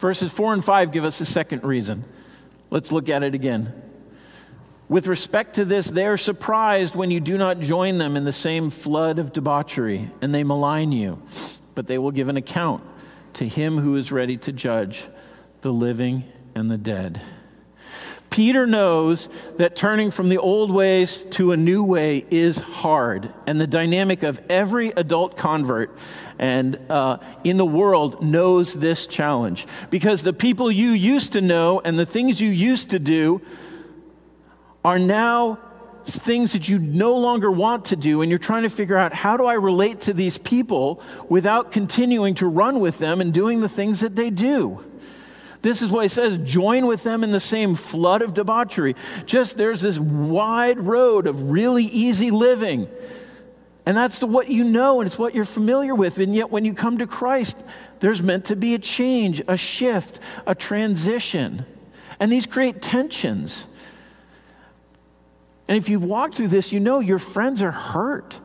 Verses 0.00 0.32
4 0.32 0.54
and 0.54 0.64
5 0.64 0.90
give 0.90 1.04
us 1.04 1.20
a 1.20 1.24
second 1.24 1.62
reason. 1.62 2.04
Let's 2.70 2.90
look 2.90 3.08
at 3.08 3.22
it 3.22 3.36
again. 3.36 3.72
With 4.88 5.06
respect 5.06 5.54
to 5.54 5.64
this, 5.64 5.86
they 5.86 6.06
are 6.06 6.16
surprised 6.16 6.96
when 6.96 7.12
you 7.12 7.20
do 7.20 7.38
not 7.38 7.60
join 7.60 7.98
them 7.98 8.16
in 8.16 8.24
the 8.24 8.32
same 8.32 8.70
flood 8.70 9.20
of 9.20 9.32
debauchery, 9.32 10.10
and 10.20 10.34
they 10.34 10.42
malign 10.42 10.90
you. 10.90 11.22
But 11.76 11.86
they 11.86 11.98
will 11.98 12.10
give 12.10 12.28
an 12.28 12.36
account 12.36 12.82
to 13.34 13.46
him 13.46 13.78
who 13.78 13.94
is 13.94 14.10
ready 14.10 14.38
to 14.38 14.50
judge 14.50 15.04
the 15.60 15.72
living 15.72 16.24
and 16.56 16.68
the 16.68 16.78
dead. 16.78 17.22
Peter 18.38 18.68
knows 18.68 19.28
that 19.56 19.74
turning 19.74 20.12
from 20.12 20.28
the 20.28 20.38
old 20.38 20.70
ways 20.70 21.22
to 21.22 21.50
a 21.50 21.56
new 21.56 21.82
way 21.82 22.24
is 22.30 22.56
hard. 22.56 23.34
And 23.48 23.60
the 23.60 23.66
dynamic 23.66 24.22
of 24.22 24.40
every 24.48 24.90
adult 24.90 25.36
convert 25.36 25.98
and 26.38 26.78
uh, 26.88 27.18
in 27.42 27.56
the 27.56 27.66
world 27.66 28.22
knows 28.22 28.74
this 28.74 29.08
challenge. 29.08 29.66
Because 29.90 30.22
the 30.22 30.32
people 30.32 30.70
you 30.70 30.90
used 30.90 31.32
to 31.32 31.40
know 31.40 31.80
and 31.84 31.98
the 31.98 32.06
things 32.06 32.40
you 32.40 32.50
used 32.50 32.90
to 32.90 33.00
do 33.00 33.42
are 34.84 35.00
now 35.00 35.58
things 36.04 36.52
that 36.52 36.68
you 36.68 36.78
no 36.78 37.16
longer 37.16 37.50
want 37.50 37.86
to 37.86 37.96
do, 37.96 38.22
and 38.22 38.30
you're 38.30 38.38
trying 38.38 38.62
to 38.62 38.70
figure 38.70 38.96
out 38.96 39.12
how 39.12 39.36
do 39.36 39.46
I 39.46 39.54
relate 39.54 40.02
to 40.02 40.14
these 40.14 40.38
people 40.38 41.02
without 41.28 41.72
continuing 41.72 42.34
to 42.36 42.46
run 42.46 42.78
with 42.78 42.98
them 42.98 43.20
and 43.20 43.34
doing 43.34 43.62
the 43.62 43.68
things 43.68 43.98
that 43.98 44.14
they 44.14 44.30
do. 44.30 44.87
This 45.62 45.82
is 45.82 45.90
what 45.90 46.02
he 46.02 46.08
says 46.08 46.38
join 46.38 46.86
with 46.86 47.02
them 47.02 47.24
in 47.24 47.30
the 47.30 47.40
same 47.40 47.74
flood 47.74 48.22
of 48.22 48.34
debauchery. 48.34 48.94
Just 49.26 49.56
there's 49.56 49.80
this 49.80 49.98
wide 49.98 50.78
road 50.78 51.26
of 51.26 51.50
really 51.50 51.84
easy 51.84 52.30
living. 52.30 52.88
And 53.84 53.96
that's 53.96 54.18
the, 54.18 54.26
what 54.26 54.48
you 54.48 54.64
know 54.64 55.00
and 55.00 55.06
it's 55.06 55.18
what 55.18 55.34
you're 55.34 55.44
familiar 55.46 55.94
with. 55.94 56.18
And 56.18 56.34
yet, 56.34 56.50
when 56.50 56.64
you 56.64 56.74
come 56.74 56.98
to 56.98 57.06
Christ, 57.06 57.56
there's 58.00 58.22
meant 58.22 58.44
to 58.46 58.56
be 58.56 58.74
a 58.74 58.78
change, 58.78 59.42
a 59.48 59.56
shift, 59.56 60.20
a 60.46 60.54
transition. 60.54 61.64
And 62.20 62.30
these 62.30 62.46
create 62.46 62.82
tensions. 62.82 63.66
And 65.68 65.76
if 65.76 65.88
you've 65.88 66.04
walked 66.04 66.34
through 66.34 66.48
this, 66.48 66.70
you 66.70 66.80
know 66.80 67.00
your 67.00 67.18
friends 67.18 67.62
are 67.62 67.70
hurt. 67.70 68.38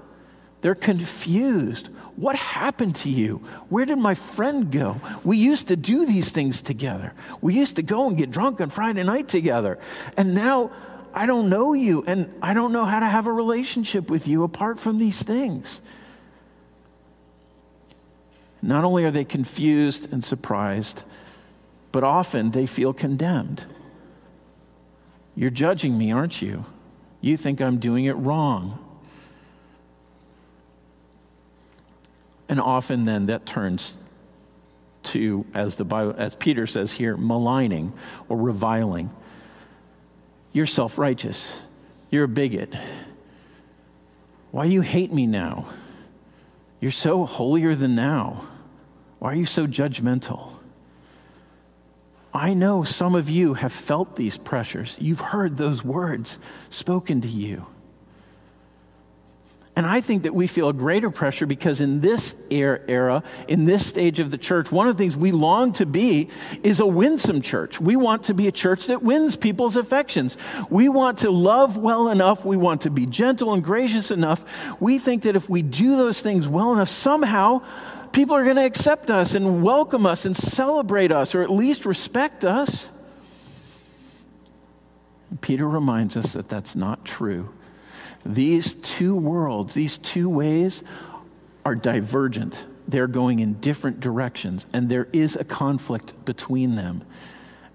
They're 0.63 0.75
confused. 0.75 1.89
What 2.15 2.37
happened 2.37 2.95
to 2.97 3.09
you? 3.09 3.39
Where 3.67 3.85
did 3.85 3.97
my 3.97 4.15
friend 4.15 4.71
go? 4.71 5.01
We 5.25 5.35
used 5.35 5.67
to 5.67 5.75
do 5.75 6.05
these 6.05 6.31
things 6.31 6.61
together. 6.61 7.11
We 7.41 7.53
used 7.53 7.75
to 7.75 7.83
go 7.83 8.07
and 8.07 8.17
get 8.17 8.31
drunk 8.31 8.61
on 8.61 8.69
Friday 8.69 9.03
night 9.03 9.27
together. 9.27 9.77
And 10.15 10.33
now 10.33 10.71
I 11.13 11.25
don't 11.25 11.49
know 11.49 11.73
you 11.73 12.05
and 12.07 12.33
I 12.41 12.53
don't 12.53 12.71
know 12.71 12.85
how 12.85 13.01
to 13.01 13.05
have 13.05 13.27
a 13.27 13.31
relationship 13.33 14.09
with 14.09 14.25
you 14.25 14.43
apart 14.43 14.79
from 14.79 14.99
these 14.99 15.21
things. 15.21 15.81
Not 18.61 18.85
only 18.85 19.03
are 19.03 19.11
they 19.11 19.25
confused 19.25 20.13
and 20.13 20.23
surprised, 20.23 21.03
but 21.91 22.05
often 22.05 22.51
they 22.51 22.67
feel 22.67 22.93
condemned. 22.93 23.65
You're 25.35 25.49
judging 25.49 25.97
me, 25.97 26.13
aren't 26.13 26.41
you? 26.41 26.63
You 27.19 27.35
think 27.35 27.59
I'm 27.59 27.79
doing 27.79 28.05
it 28.05 28.13
wrong. 28.13 28.79
And 32.53 32.61
often 32.61 33.03
then 33.03 33.25
that 33.25 33.47
turns 33.47 33.97
to, 35.05 35.43
as, 35.55 35.75
the 35.77 35.83
Bible, 35.83 36.13
as 36.15 36.35
Peter 36.35 36.67
says 36.67 36.91
here, 36.91 37.17
maligning 37.17 37.93
or 38.29 38.37
reviling. 38.37 39.09
You're 40.51 40.67
self 40.67 40.99
righteous. 40.99 41.63
You're 42.11 42.25
a 42.25 42.27
bigot. 42.27 42.71
Why 44.51 44.67
do 44.67 44.71
you 44.71 44.81
hate 44.81 45.11
me 45.11 45.25
now? 45.25 45.65
You're 46.79 46.91
so 46.91 47.25
holier 47.25 47.73
than 47.73 47.95
now. 47.95 48.47
Why 49.17 49.31
are 49.31 49.35
you 49.35 49.47
so 49.47 49.65
judgmental? 49.65 50.51
I 52.35 52.53
know 52.53 52.83
some 52.83 53.15
of 53.15 53.31
you 53.31 53.55
have 53.55 53.73
felt 53.73 54.15
these 54.15 54.37
pressures. 54.37 54.95
You've 55.01 55.21
heard 55.21 55.57
those 55.57 55.83
words 55.83 56.37
spoken 56.69 57.19
to 57.21 57.27
you. 57.27 57.65
And 59.75 59.87
I 59.87 60.01
think 60.01 60.23
that 60.23 60.35
we 60.35 60.45
feel 60.45 60.69
a 60.69 60.73
greater 60.73 61.09
pressure 61.09 61.47
because 61.47 61.81
in 61.81 61.99
this 61.99 62.35
er-, 62.51 62.83
era, 62.87 63.23
in 63.47 63.65
this 63.65 63.85
stage 63.85 64.19
of 64.19 64.29
the 64.29 64.37
church, 64.37 64.71
one 64.71 64.87
of 64.87 64.95
the 64.95 65.03
things 65.03 65.17
we 65.17 65.31
long 65.31 65.73
to 65.73 65.87
be 65.87 66.29
is 66.61 66.79
a 66.79 66.85
winsome 66.85 67.41
church. 67.41 67.81
We 67.81 67.95
want 67.95 68.25
to 68.25 68.35
be 68.35 68.47
a 68.47 68.51
church 68.51 68.85
that 68.87 69.01
wins 69.01 69.35
people's 69.35 69.75
affections. 69.75 70.37
We 70.69 70.89
want 70.89 71.19
to 71.19 71.31
love 71.31 71.75
well 71.75 72.09
enough. 72.09 72.45
We 72.45 72.55
want 72.55 72.81
to 72.81 72.91
be 72.91 73.07
gentle 73.07 73.51
and 73.51 73.63
gracious 73.63 74.11
enough. 74.11 74.45
We 74.79 74.99
think 74.99 75.23
that 75.23 75.35
if 75.35 75.49
we 75.49 75.63
do 75.63 75.97
those 75.97 76.21
things 76.21 76.47
well 76.47 76.71
enough, 76.71 76.89
somehow 76.89 77.63
people 78.11 78.35
are 78.35 78.43
going 78.43 78.57
to 78.57 78.65
accept 78.65 79.09
us 79.09 79.33
and 79.33 79.63
welcome 79.63 80.05
us 80.05 80.25
and 80.25 80.37
celebrate 80.37 81.11
us 81.11 81.33
or 81.33 81.41
at 81.41 81.49
least 81.49 81.87
respect 81.87 82.43
us. 82.43 82.89
Peter 85.41 85.67
reminds 85.67 86.15
us 86.15 86.33
that 86.33 86.47
that's 86.47 86.75
not 86.75 87.03
true 87.03 87.49
these 88.25 88.75
two 88.75 89.15
worlds, 89.15 89.73
these 89.73 89.97
two 89.97 90.29
ways, 90.29 90.83
are 91.65 91.75
divergent. 91.75 92.65
They're 92.87 93.07
going 93.07 93.39
in 93.39 93.53
different 93.55 93.99
directions, 93.99 94.65
and 94.73 94.89
there 94.89 95.07
is 95.13 95.35
a 95.35 95.43
conflict 95.43 96.25
between 96.25 96.75
them. 96.75 97.03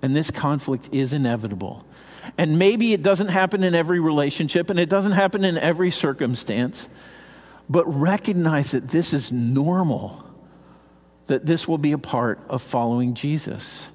And 0.02 0.14
this 0.14 0.30
conflict 0.30 0.88
is 0.92 1.12
inevitable. 1.12 1.84
And 2.36 2.58
maybe 2.58 2.92
it 2.92 3.02
doesn't 3.02 3.28
happen 3.28 3.64
in 3.64 3.74
every 3.74 4.00
relationship, 4.00 4.70
and 4.70 4.78
it 4.78 4.88
doesn't 4.88 5.12
happen 5.12 5.44
in 5.44 5.56
every 5.58 5.90
circumstance, 5.90 6.88
but 7.68 7.84
recognize 7.86 8.70
that 8.72 8.88
this 8.88 9.12
is 9.12 9.32
normal, 9.32 10.24
that 11.26 11.46
this 11.46 11.66
will 11.66 11.78
be 11.78 11.92
a 11.92 11.98
part 11.98 12.40
of 12.48 12.62
following 12.62 13.14
Jesus. 13.14 13.88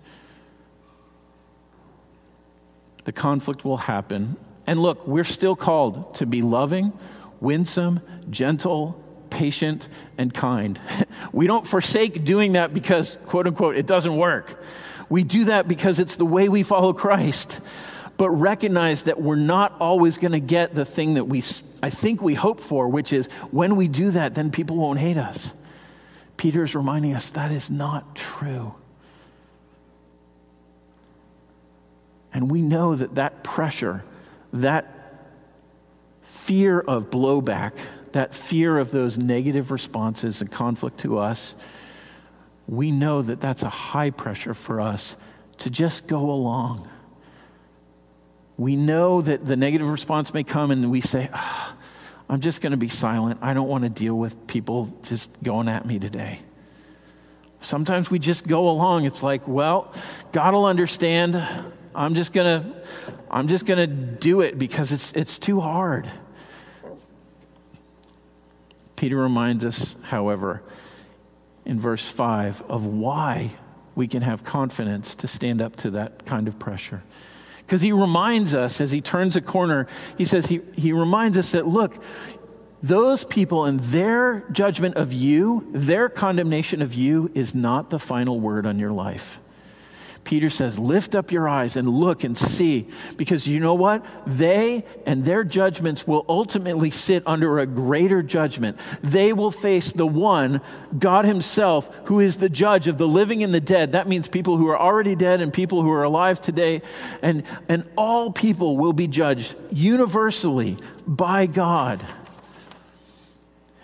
The 3.06 3.12
conflict 3.12 3.64
will 3.66 3.78
happen, 3.78 4.38
and 4.66 4.82
look, 4.82 5.08
we're 5.08 5.24
still 5.24 5.56
called 5.56 6.16
to 6.16 6.26
be 6.26 6.42
loving, 6.42 6.94
winsome, 7.40 8.02
gentle, 8.30 9.02
patient, 9.30 9.88
and 10.18 10.34
kind. 10.34 10.80
we 11.34 11.48
don't 11.48 11.68
forsake 11.68 12.24
doing 12.24 12.54
that 12.54 12.74
because, 12.74 13.18
quote 13.26 13.48
unquote, 13.48 13.76
it 13.76 13.86
doesn't 13.86 14.16
work. 14.16 14.64
We 15.10 15.24
do 15.24 15.46
that 15.46 15.68
because 15.68 16.00
it's 16.00 16.16
the 16.16 16.26
way 16.26 16.50
we 16.50 16.64
follow 16.64 16.94
Christ, 16.94 17.62
but 18.18 18.30
recognize 18.30 19.04
that 19.04 19.22
we're 19.22 19.36
not 19.36 19.76
always 19.80 20.18
going 20.18 20.32
to 20.32 20.40
get 20.40 20.76
the 20.76 20.86
thing 20.86 21.16
that 21.16 21.26
we 21.26 21.44
I 21.84 21.90
think 21.90 22.22
we 22.22 22.34
hope 22.34 22.62
for, 22.62 22.88
which 22.88 23.12
is 23.12 23.28
when 23.52 23.76
we 23.76 23.90
do 23.90 24.12
that, 24.12 24.36
then 24.36 24.52
people 24.52 24.78
won't 24.78 25.00
hate 25.00 25.18
us. 25.18 25.54
Peter 26.38 26.64
is 26.64 26.76
reminding 26.76 27.14
us 27.14 27.30
that 27.32 27.52
is 27.52 27.70
not 27.70 28.16
true. 28.16 28.74
And 32.34 32.50
we 32.50 32.62
know 32.62 32.96
that 32.96 33.16
that 33.16 33.44
pressure, 33.44 34.06
that 34.54 35.26
fear 36.22 36.80
of 36.80 37.10
blowback, 37.10 37.74
that 38.12 38.34
fear 38.36 38.78
of 38.78 38.92
those 38.92 39.18
negative 39.18 39.72
responses 39.72 40.42
and 40.42 40.52
conflict 40.52 41.00
to 41.00 41.18
us, 41.18 41.56
we 42.68 42.92
know 42.92 43.22
that 43.22 43.42
that's 43.42 43.64
a 43.64 43.70
high 43.70 44.12
pressure 44.12 44.54
for 44.54 44.80
us 44.80 45.18
to 45.58 45.70
just 45.70 46.08
go 46.08 46.30
along. 46.30 46.88
We 48.58 48.76
know 48.76 49.22
that 49.22 49.46
the 49.46 49.56
negative 49.58 49.90
response 49.90 50.34
may 50.34 50.44
come 50.44 50.72
and 50.72 50.92
we 50.92 51.02
say, 51.02 51.30
oh, 51.34 51.76
I'm 52.30 52.40
just 52.40 52.62
going 52.62 52.72
to 52.72 52.78
be 52.78 52.90
silent. 52.90 53.40
I 53.42 53.54
don't 53.54 53.68
want 53.68 53.84
to 53.84 53.90
deal 53.90 54.16
with 54.16 54.48
people 54.48 54.96
just 55.04 55.42
going 55.44 55.68
at 55.68 55.86
me 55.86 56.00
today. 56.00 56.40
Sometimes 57.62 58.12
we 58.12 58.20
just 58.20 58.48
go 58.48 58.70
along. 58.70 59.06
It's 59.06 59.24
like, 59.24 59.48
well, 59.48 59.94
God 60.32 60.54
will 60.54 60.66
understand. 60.66 61.42
I'm 61.96 62.16
just 62.16 62.34
going 62.34 62.64
to 62.64 62.76
I'm 63.30 63.48
just 63.48 63.66
going 63.66 63.80
to 63.80 63.88
do 63.88 64.42
it 64.42 64.58
because 64.58 64.92
it's 64.92 65.12
it's 65.14 65.38
too 65.40 65.60
hard. 65.60 66.10
Peter 68.96 69.18
reminds 69.18 69.66
us, 69.66 69.96
however, 70.04 70.62
in 71.66 71.80
verse 71.80 72.10
5 72.10 72.64
of 72.70 72.86
why 72.86 73.52
we 73.96 74.08
can 74.08 74.22
have 74.22 74.44
confidence 74.44 75.16
to 75.16 75.28
stand 75.28 75.62
up 75.62 75.76
to 75.78 75.92
that 75.92 76.26
kind 76.26 76.48
of 76.48 76.58
pressure. 76.58 77.04
Because 77.58 77.82
he 77.82 77.92
reminds 77.92 78.54
us 78.54 78.82
as 78.82 78.92
he 78.92 79.02
turns 79.02 79.36
a 79.36 79.42
corner, 79.42 79.88
he 80.18 80.26
says, 80.26 80.48
he, 80.48 80.62
he 80.76 80.94
reminds 80.94 81.38
us 81.38 81.52
that, 81.52 81.68
look, 81.68 82.02
those 82.82 83.24
people 83.26 83.66
and 83.66 83.80
their 83.80 84.46
judgment 84.52 84.96
of 84.96 85.14
you, 85.14 85.68
their 85.72 86.10
condemnation 86.10 86.82
of 86.82 86.94
you, 86.94 87.32
is 87.34 87.56
not 87.56 87.90
the 87.90 88.00
final 88.00 88.40
word 88.40 88.66
on 88.66 88.80
your 88.80 88.92
life. 88.92 89.40
Peter 90.24 90.50
says, 90.50 90.80
Lift 90.80 91.16
up 91.16 91.32
your 91.32 91.48
eyes 91.48 91.76
and 91.76 91.88
look 91.88 92.24
and 92.24 92.38
see, 92.38 92.88
because 93.18 93.48
you 93.48 93.60
know 93.60 93.74
what? 93.74 94.06
They 94.26 94.86
and 95.06 95.26
their 95.26 95.44
judgments 95.44 96.08
will 96.08 96.26
ultimately 96.30 96.90
sit 96.90 97.24
under 97.26 97.60
a 97.60 97.66
greater 97.66 98.24
judgment. 98.24 98.80
They 99.02 99.34
will 99.34 99.52
face 99.52 99.92
the 99.92 100.08
one, 100.08 100.62
God 100.98 101.26
Himself, 101.26 101.94
who 102.06 102.20
is 102.20 102.38
the 102.38 102.50
judge 102.50 102.88
of 102.88 102.98
the 102.98 103.08
living 103.08 103.44
and 103.44 103.54
the 103.54 103.62
dead. 103.62 103.92
That 103.92 104.08
means 104.08 104.28
people 104.28 104.58
who 104.58 104.68
are 104.70 104.80
already 104.80 105.16
dead 105.16 105.42
and 105.42 105.54
people 105.54 105.82
who 105.82 105.92
are 105.92 106.04
alive 106.04 106.40
today. 106.42 106.82
And, 107.22 107.44
and 107.68 107.90
all 107.98 108.32
people 108.32 108.78
will 108.78 108.94
be 108.94 109.08
judged 109.08 109.56
universally 109.72 110.78
by 111.06 111.46
God. 111.46 112.06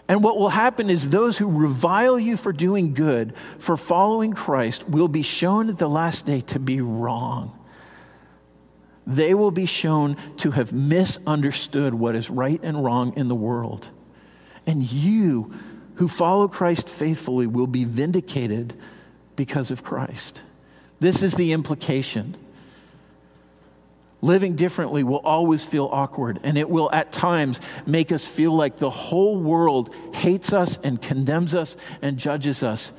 And 0.09 0.23
what 0.23 0.39
will 0.39 0.49
happen 0.49 0.89
is 0.89 1.07
those 1.07 1.37
who 1.37 1.47
revile 1.47 2.19
you 2.19 2.35
for 2.35 2.51
doing 2.51 2.95
good, 2.95 3.35
for 3.59 3.77
following 3.77 4.33
Christ, 4.33 4.89
will 4.89 5.07
be 5.07 5.21
shown 5.21 5.69
at 5.69 5.77
the 5.77 5.87
last 5.87 6.25
day 6.25 6.41
to 6.41 6.59
be 6.59 6.81
wrong. 6.81 7.55
They 9.05 9.35
will 9.35 9.51
be 9.51 9.67
shown 9.67 10.17
to 10.37 10.51
have 10.51 10.73
misunderstood 10.73 11.93
what 11.93 12.15
is 12.15 12.31
right 12.31 12.59
and 12.63 12.83
wrong 12.83 13.13
in 13.17 13.27
the 13.27 13.35
world. 13.35 13.87
And 14.65 14.83
you 14.83 15.53
who 15.95 16.07
follow 16.07 16.47
Christ 16.47 16.89
faithfully 16.89 17.45
will 17.45 17.67
be 17.67 17.83
vindicated 17.83 18.73
because 19.35 19.69
of 19.69 19.83
Christ. 19.83 20.41
This 20.99 21.21
is 21.21 21.35
the 21.35 21.53
implication. 21.53 22.35
Living 24.21 24.55
differently 24.55 25.03
will 25.03 25.19
always 25.19 25.63
feel 25.63 25.89
awkward, 25.91 26.39
and 26.43 26.57
it 26.57 26.69
will 26.69 26.91
at 26.91 27.11
times 27.11 27.59
make 27.85 28.11
us 28.11 28.25
feel 28.25 28.51
like 28.53 28.77
the 28.77 28.89
whole 28.89 29.39
world 29.39 29.95
hates 30.13 30.51
us 30.51 30.77
and 30.83 31.01
condemns 31.01 31.55
us 31.55 31.77
and 32.01 32.17
judges 32.17 32.61
us. 32.61 32.91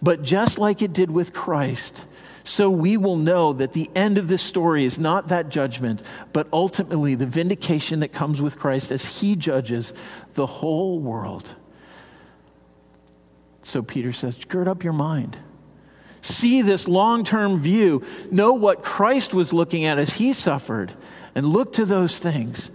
But 0.00 0.22
just 0.22 0.58
like 0.58 0.80
it 0.80 0.94
did 0.94 1.10
with 1.10 1.34
Christ, 1.34 2.06
so 2.42 2.70
we 2.70 2.96
will 2.96 3.16
know 3.16 3.52
that 3.52 3.74
the 3.74 3.90
end 3.94 4.16
of 4.16 4.28
this 4.28 4.42
story 4.42 4.84
is 4.86 4.98
not 4.98 5.28
that 5.28 5.50
judgment, 5.50 6.02
but 6.32 6.48
ultimately 6.54 7.14
the 7.14 7.26
vindication 7.26 8.00
that 8.00 8.12
comes 8.12 8.40
with 8.40 8.58
Christ 8.58 8.90
as 8.90 9.20
he 9.20 9.36
judges 9.36 9.92
the 10.34 10.46
whole 10.46 10.98
world. 11.00 11.54
So 13.62 13.82
Peter 13.82 14.12
says, 14.12 14.42
Gird 14.46 14.68
up 14.68 14.82
your 14.82 14.94
mind. 14.94 15.36
See 16.22 16.62
this 16.62 16.86
long 16.86 17.24
term 17.24 17.58
view. 17.58 18.04
Know 18.30 18.52
what 18.52 18.82
Christ 18.82 19.32
was 19.32 19.52
looking 19.52 19.84
at 19.84 19.98
as 19.98 20.14
he 20.14 20.32
suffered, 20.32 20.92
and 21.34 21.46
look 21.46 21.72
to 21.74 21.84
those 21.84 22.18
things. 22.18 22.70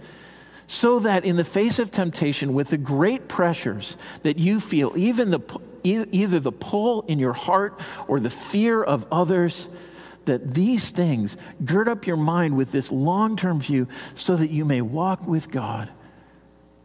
So 0.68 0.98
that 1.00 1.24
in 1.24 1.36
the 1.36 1.44
face 1.44 1.78
of 1.78 1.92
temptation, 1.92 2.52
with 2.52 2.70
the 2.70 2.76
great 2.76 3.28
pressures 3.28 3.96
that 4.22 4.36
you 4.36 4.58
feel, 4.58 4.92
even 4.96 5.30
the, 5.30 5.40
either 5.84 6.40
the 6.40 6.50
pull 6.50 7.02
in 7.02 7.20
your 7.20 7.34
heart 7.34 7.80
or 8.08 8.18
the 8.18 8.30
fear 8.30 8.82
of 8.82 9.06
others, 9.12 9.68
that 10.24 10.54
these 10.54 10.90
things 10.90 11.36
gird 11.64 11.88
up 11.88 12.04
your 12.04 12.16
mind 12.16 12.56
with 12.56 12.72
this 12.72 12.90
long 12.90 13.36
term 13.36 13.60
view 13.60 13.86
so 14.16 14.34
that 14.34 14.50
you 14.50 14.64
may 14.64 14.80
walk 14.80 15.26
with 15.26 15.50
God 15.50 15.88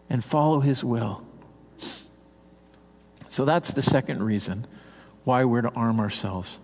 and 0.09 0.23
follow 0.23 0.59
his 0.59 0.83
will. 0.83 1.25
So 3.29 3.45
that's 3.45 3.73
the 3.73 3.81
second 3.81 4.21
reason 4.23 4.67
why 5.23 5.45
we're 5.45 5.61
to 5.61 5.71
arm 5.71 5.99
ourselves. 5.99 6.59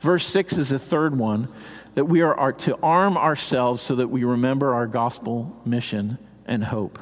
Verse 0.00 0.26
6 0.26 0.56
is 0.58 0.68
the 0.70 0.78
third 0.78 1.16
one 1.16 1.48
that 1.94 2.04
we 2.04 2.22
are, 2.22 2.52
to 2.52 2.78
arm 2.82 3.16
ourselves 3.16 3.82
so 3.82 3.96
that 3.96 4.08
we 4.08 4.24
remember 4.24 4.74
our 4.74 4.86
gospel 4.86 5.60
mission 5.64 6.18
and 6.46 6.64
hope. 6.64 6.98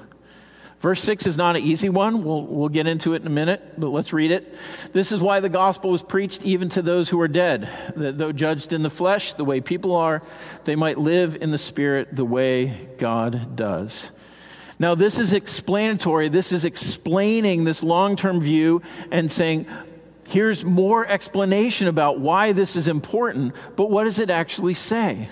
Verse 0.81 1.03
6 1.03 1.27
is 1.27 1.37
not 1.37 1.57
an 1.57 1.62
easy 1.62 1.88
one. 1.88 2.23
We'll, 2.23 2.42
we'll 2.42 2.68
get 2.68 2.87
into 2.87 3.14
it 3.14 3.23
in 3.23 3.27
a 3.27 3.31
minute, 3.31 3.81
but 3.81 3.88
let's 3.88 4.12
read 4.12 4.31
it. 4.31 4.55
This 4.92 5.11
is 5.11 5.21
why 5.21 5.40
the 5.40 5.49
gospel 5.49 5.90
was 5.90 6.05
preached 6.05 6.44
even 6.44 6.68
to 6.71 6.83
those 6.83 7.09
who 7.09 7.21
are 7.21 7.29
dead, 7.29 7.68
that 7.97 8.16
though 8.16 8.31
judged 8.31 8.73
in 8.73 8.83
the 8.83 8.90
flesh, 8.90 9.35
the 9.35 9.44
way 9.44 9.61
people 9.61 9.97
are, 9.97 10.23
they 10.64 10.77
might 10.77 10.97
live 10.97 11.37
in 11.40 11.51
the 11.51 11.59
spirit 11.59 12.14
the 12.14 12.25
way 12.25 12.88
God 12.99 13.57
does. 13.57 14.11
Now, 14.79 14.94
this 14.94 15.18
is 15.18 15.33
explanatory. 15.33 16.29
This 16.29 16.53
is 16.53 16.64
explaining 16.64 17.64
this 17.64 17.83
long 17.83 18.14
term 18.14 18.40
view 18.40 18.83
and 19.11 19.33
saying, 19.33 19.66
Here's 20.29 20.62
more 20.62 21.07
explanation 21.07 21.88
about 21.88 22.21
why 22.21 22.53
this 22.53 22.77
is 22.77 22.87
important, 22.87 23.55
but 23.77 23.91
what 23.91 24.05
does 24.05 24.19
it 24.19 24.29
actually 24.29 24.75
say? 24.75 25.31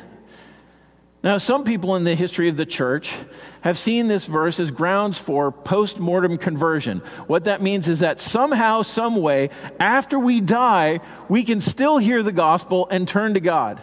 Now, 1.23 1.37
some 1.37 1.65
people 1.65 1.97
in 1.97 2.05
the 2.05 2.15
history 2.15 2.49
of 2.49 2.57
the 2.57 2.65
church 2.65 3.15
have 3.61 3.77
seen 3.77 4.09
this 4.09 4.25
verse 4.25 4.59
as 4.59 4.71
grounds 4.71 5.19
for 5.19 5.53
post 5.53 5.99
mortem 5.99 6.39
conversion. 6.39 7.01
What 7.27 7.45
that 7.45 7.61
means 7.61 7.89
is 7.89 8.01
that 8.01 8.21
somehow, 8.21 8.83
some 8.83 9.17
way, 9.17 9.51
after 9.79 10.19
we 10.19 10.41
die, 10.41 11.01
we 11.29 11.45
can 11.45 11.61
still 11.61 11.99
hear 11.99 12.23
the 12.23 12.33
gospel 12.33 12.89
and 12.91 13.07
turn 13.07 13.35
to 13.35 13.41
God. 13.41 13.83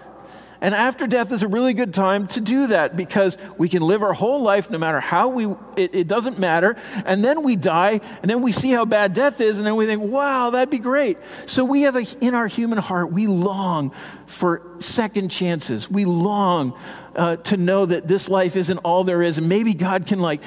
And 0.63 0.73
after 0.73 1.08
death 1.08 1.34
is 1.34 1.43
a 1.43 1.47
really 1.49 1.73
good 1.73 1.93
time 1.93 2.26
to 2.28 2.39
do 2.39 2.67
that 2.67 2.95
because 2.95 3.38
we 3.58 3.67
can 3.67 3.82
live 3.82 4.02
our 4.02 4.13
whole 4.13 4.41
life 4.41 4.69
no 4.69 4.78
matter 4.78 5.02
how 5.02 5.28
we, 5.28 5.47
it, 5.76 5.93
it, 5.93 6.08
doesn't 6.08 6.39
matter. 6.39 6.78
And 7.06 7.21
then 7.21 7.43
we 7.43 7.58
die, 7.58 7.99
and 8.21 8.32
then 8.32 8.41
we 8.41 8.54
see 8.54 8.71
how 8.71 8.86
bad 8.86 9.12
death 9.13 9.41
is, 9.41 9.58
and 9.58 9.67
then 9.67 9.76
we 9.76 9.86
think, 9.86 10.02
wow, 10.02 10.52
that'd 10.52 10.69
be 10.69 10.80
great. 10.80 11.17
So 11.47 11.65
we 11.65 11.82
have 11.82 11.97
a, 11.97 12.06
in 12.21 12.34
our 12.34 12.47
human 12.47 12.78
heart, 12.78 13.12
we 13.12 13.28
long 13.28 13.91
for 14.26 14.62
second 14.80 15.28
chances. 15.28 15.91
We 15.91 16.06
long 16.06 16.80
uh, 17.13 17.36
to 17.36 17.58
know 17.58 17.86
that 17.86 18.08
this 18.08 18.30
life 18.30 18.56
isn't 18.56 18.78
all 18.78 19.04
there 19.04 19.21
is, 19.21 19.38
and 19.38 19.49
maybe 19.49 19.73
God 19.73 20.08
can 20.08 20.21
like, 20.21 20.41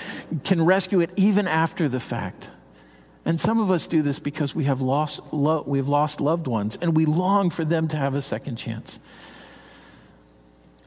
can 0.44 0.64
rescue 0.64 1.00
it 1.00 1.10
even 1.16 1.46
after 1.46 1.90
the 1.90 2.00
fact. 2.00 2.50
And 3.26 3.38
some 3.38 3.60
of 3.60 3.70
us 3.70 3.86
do 3.86 4.00
this 4.00 4.18
because 4.18 4.54
we 4.54 4.64
have 4.64 4.80
lost, 4.80 5.20
lo- 5.30 5.64
we've 5.66 5.88
lost 5.88 6.22
loved 6.22 6.46
ones, 6.46 6.78
and 6.80 6.96
we 6.96 7.04
long 7.04 7.50
for 7.50 7.66
them 7.66 7.86
to 7.88 7.98
have 7.98 8.14
a 8.14 8.22
second 8.22 8.56
chance. 8.56 8.98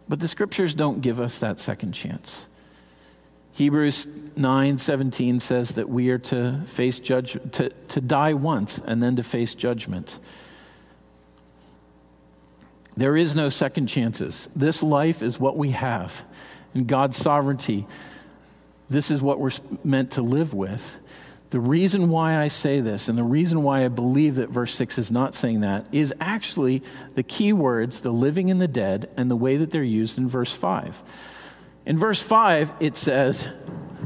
But 0.09 0.19
the 0.19 0.27
scriptures 0.27 0.73
don't 0.73 1.01
give 1.01 1.21
us 1.21 1.39
that 1.39 1.59
second 1.59 1.93
chance. 1.93 2.47
Hebrews 3.53 4.07
9:17 4.35 5.39
says 5.39 5.75
that 5.75 5.87
we 5.87 6.09
are 6.09 6.17
to 6.17 6.61
face 6.65 6.99
judge 6.99 7.37
to, 7.51 7.69
to 7.69 8.01
die 8.01 8.33
once 8.33 8.81
and 8.83 9.03
then 9.03 9.15
to 9.17 9.23
face 9.23 9.53
judgment. 9.53 10.19
There 12.97 13.15
is 13.15 13.35
no 13.35 13.49
second 13.49 13.87
chances. 13.87 14.49
This 14.55 14.81
life 14.81 15.21
is 15.21 15.39
what 15.39 15.55
we 15.57 15.71
have. 15.71 16.23
In 16.73 16.85
God's 16.85 17.17
sovereignty, 17.17 17.87
this 18.89 19.11
is 19.11 19.21
what 19.21 19.39
we're 19.39 19.51
meant 19.83 20.11
to 20.11 20.21
live 20.21 20.53
with. 20.53 20.97
The 21.49 21.59
reason 21.59 22.09
why 22.09 22.37
I 22.37 22.47
say 22.47 22.79
this 22.79 23.07
and 23.07 23.17
the 23.17 23.23
reason 23.23 23.63
why 23.63 23.83
I 23.83 23.87
believe 23.87 24.35
that 24.35 24.49
verse 24.49 24.73
6 24.75 24.99
is 24.99 25.09
not 25.09 25.33
saying 25.33 25.61
that 25.61 25.85
is 25.91 26.13
actually 26.19 26.83
the 27.15 27.23
key 27.23 27.53
words, 27.53 28.01
the 28.01 28.11
living 28.11 28.51
and 28.51 28.61
the 28.61 28.67
dead, 28.67 29.09
and 29.17 29.31
the 29.31 29.35
way 29.35 29.57
that 29.57 29.71
they're 29.71 29.83
used 29.83 30.19
in 30.19 30.29
verse 30.29 30.53
5. 30.53 31.01
In 31.87 31.97
verse 31.97 32.21
5, 32.21 32.73
it 32.79 32.95
says, 32.95 33.47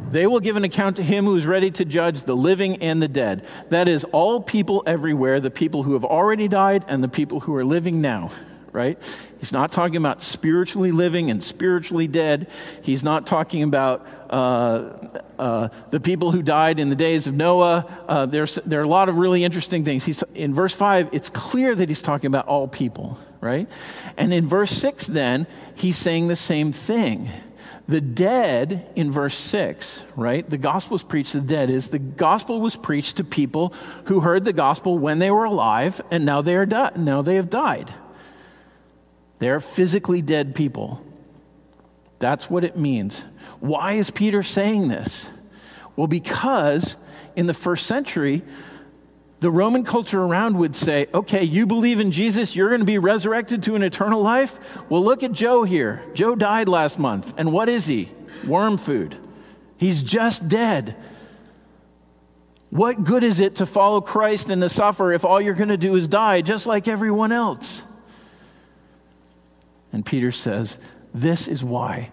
They 0.10 0.26
will 0.26 0.40
give 0.40 0.56
an 0.56 0.64
account 0.64 0.96
to 0.98 1.04
him 1.04 1.26
who 1.26 1.36
is 1.36 1.46
ready 1.46 1.70
to 1.72 1.84
judge 1.84 2.22
the 2.22 2.36
living 2.36 2.78
and 2.78 3.02
the 3.02 3.10
dead. 3.10 3.46
That 3.70 3.90
is, 3.90 4.06
all 4.06 4.40
people 4.40 4.82
everywhere, 4.86 5.42
the 5.42 5.52
people 5.52 5.84
who 5.84 5.94
have 5.94 6.06
already 6.06 6.48
died 6.48 6.86
and 6.88 7.04
the 7.04 7.10
people 7.10 7.42
who 7.42 7.54
are 7.56 7.66
living 7.66 8.00
now, 8.00 8.32
right? 8.74 8.98
He's 9.40 9.52
not 9.52 9.72
talking 9.72 9.98
about 9.98 10.24
spiritually 10.24 10.92
living 10.92 11.30
and 11.30 11.44
spiritually 11.44 12.08
dead. 12.08 12.50
He's 12.82 13.04
not 13.04 13.28
talking 13.28 13.62
about 13.62 14.06
uh, 14.30 15.20
uh, 15.38 15.68
the 15.92 16.00
people 16.00 16.32
who 16.32 16.42
died 16.42 16.80
in 16.80 16.90
the 16.90 16.96
days 16.96 17.28
of 17.28 17.36
Noah. 17.36 17.86
Uh, 18.08 18.26
there's, 18.26 18.56
there 18.66 18.82
are 18.82 18.84
a 18.84 18.88
lot 18.88 19.10
of 19.10 19.18
really 19.18 19.44
interesting 19.44 19.86
things. 19.86 20.06
He's, 20.06 20.24
in 20.34 20.54
verse 20.54 20.74
5, 20.74 21.10
it's 21.12 21.30
clear 21.30 21.76
that 21.76 21.88
he's 21.88 22.02
talking 22.02 22.28
about 22.28 22.48
all 22.48 22.68
people, 22.68 23.18
right? 23.42 23.70
And 24.18 24.34
in 24.34 24.48
verse 24.48 24.72
6, 24.72 25.08
then, 25.08 25.46
he's 25.76 25.98
saying 25.98 26.28
the 26.28 26.36
same 26.36 26.72
thing. 26.72 27.30
The 27.88 28.02
dead 28.02 28.88
in 28.96 29.12
verse 29.12 29.36
6, 29.36 30.04
right? 30.16 30.50
The 30.50 30.58
gospel 30.58 30.96
was 30.96 31.04
preached 31.04 31.34
to 31.34 31.42
the 31.42 31.48
dead 31.48 31.70
is 31.70 31.90
the 31.90 32.00
gospel 32.00 32.62
was 32.62 32.78
preached 32.78 33.18
to 33.18 33.26
people 33.26 33.74
who 34.06 34.22
heard 34.22 34.46
the 34.46 34.54
gospel 34.54 34.98
when 34.98 35.20
they 35.20 35.30
were 35.30 35.44
alive 35.44 36.00
and 36.10 36.26
now 36.26 36.42
they 36.42 36.56
are 36.56 36.66
di- 36.66 36.94
now 36.96 37.22
they 37.22 37.36
have 37.36 37.50
died. 37.50 37.94
They're 39.40 39.60
physically 39.60 40.22
dead 40.22 40.56
people. 40.56 41.06
That's 42.20 42.50
what 42.50 42.64
it 42.64 42.78
means. 42.78 43.26
Why 43.60 43.94
is 43.94 44.10
Peter 44.10 44.44
saying 44.44 44.88
this? 44.88 45.30
Well, 45.96 46.08
because 46.08 46.96
in 47.36 47.48
the 47.48 47.54
first 47.54 47.86
century, 47.86 48.44
the 49.42 49.52
Roman 49.52 49.84
culture 49.84 50.24
around 50.24 50.58
would 50.58 50.76
say, 50.76 51.08
okay, 51.14 51.44
you 51.44 51.66
believe 51.66 52.00
in 52.00 52.14
Jesus, 52.14 52.56
you're 52.56 52.70
going 52.70 52.80
to 52.80 52.86
be 52.86 52.98
resurrected 52.98 53.62
to 53.64 53.76
an 53.76 53.84
eternal 53.84 54.22
life? 54.22 54.58
Well, 54.90 55.04
look 55.04 55.22
at 55.22 55.34
Joe 55.34 55.64
here. 55.64 56.02
Joe 56.14 56.36
died 56.36 56.70
last 56.70 56.98
month. 56.98 57.34
And 57.38 57.52
what 57.52 57.68
is 57.68 57.86
he? 57.86 58.10
Worm 58.48 58.78
food. 58.78 59.18
He's 59.78 60.02
just 60.02 60.48
dead. 60.48 60.96
What 62.70 63.04
good 63.04 63.24
is 63.24 63.42
it 63.42 63.58
to 63.58 63.66
follow 63.66 64.00
Christ 64.00 64.50
and 64.50 64.62
to 64.62 64.70
suffer 64.70 65.12
if 65.12 65.26
all 65.26 65.42
you're 65.42 65.54
going 65.54 65.70
to 65.70 65.78
do 65.78 65.96
is 65.96 66.08
die, 66.08 66.42
just 66.42 66.66
like 66.66 66.88
everyone 66.88 67.34
else? 67.34 67.84
And 69.94 70.06
Peter 70.06 70.32
says, 70.32 70.78
This 71.14 71.48
is 71.48 71.64
why 71.64 72.12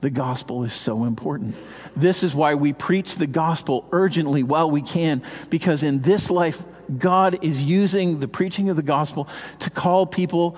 the 0.00 0.10
gospel 0.10 0.64
is 0.64 0.72
so 0.72 1.04
important. 1.04 1.54
This 1.94 2.22
is 2.22 2.34
why 2.34 2.54
we 2.54 2.72
preach 2.72 3.16
the 3.16 3.26
gospel 3.26 3.86
urgently 3.92 4.42
while 4.42 4.70
we 4.70 4.82
can, 4.82 5.22
because 5.50 5.82
in 5.82 6.02
this 6.02 6.30
life, 6.30 6.64
God 6.96 7.44
is 7.44 7.62
using 7.62 8.18
the 8.18 8.28
preaching 8.28 8.70
of 8.70 8.76
the 8.76 8.82
gospel 8.82 9.28
to 9.60 9.70
call 9.70 10.06
people 10.06 10.56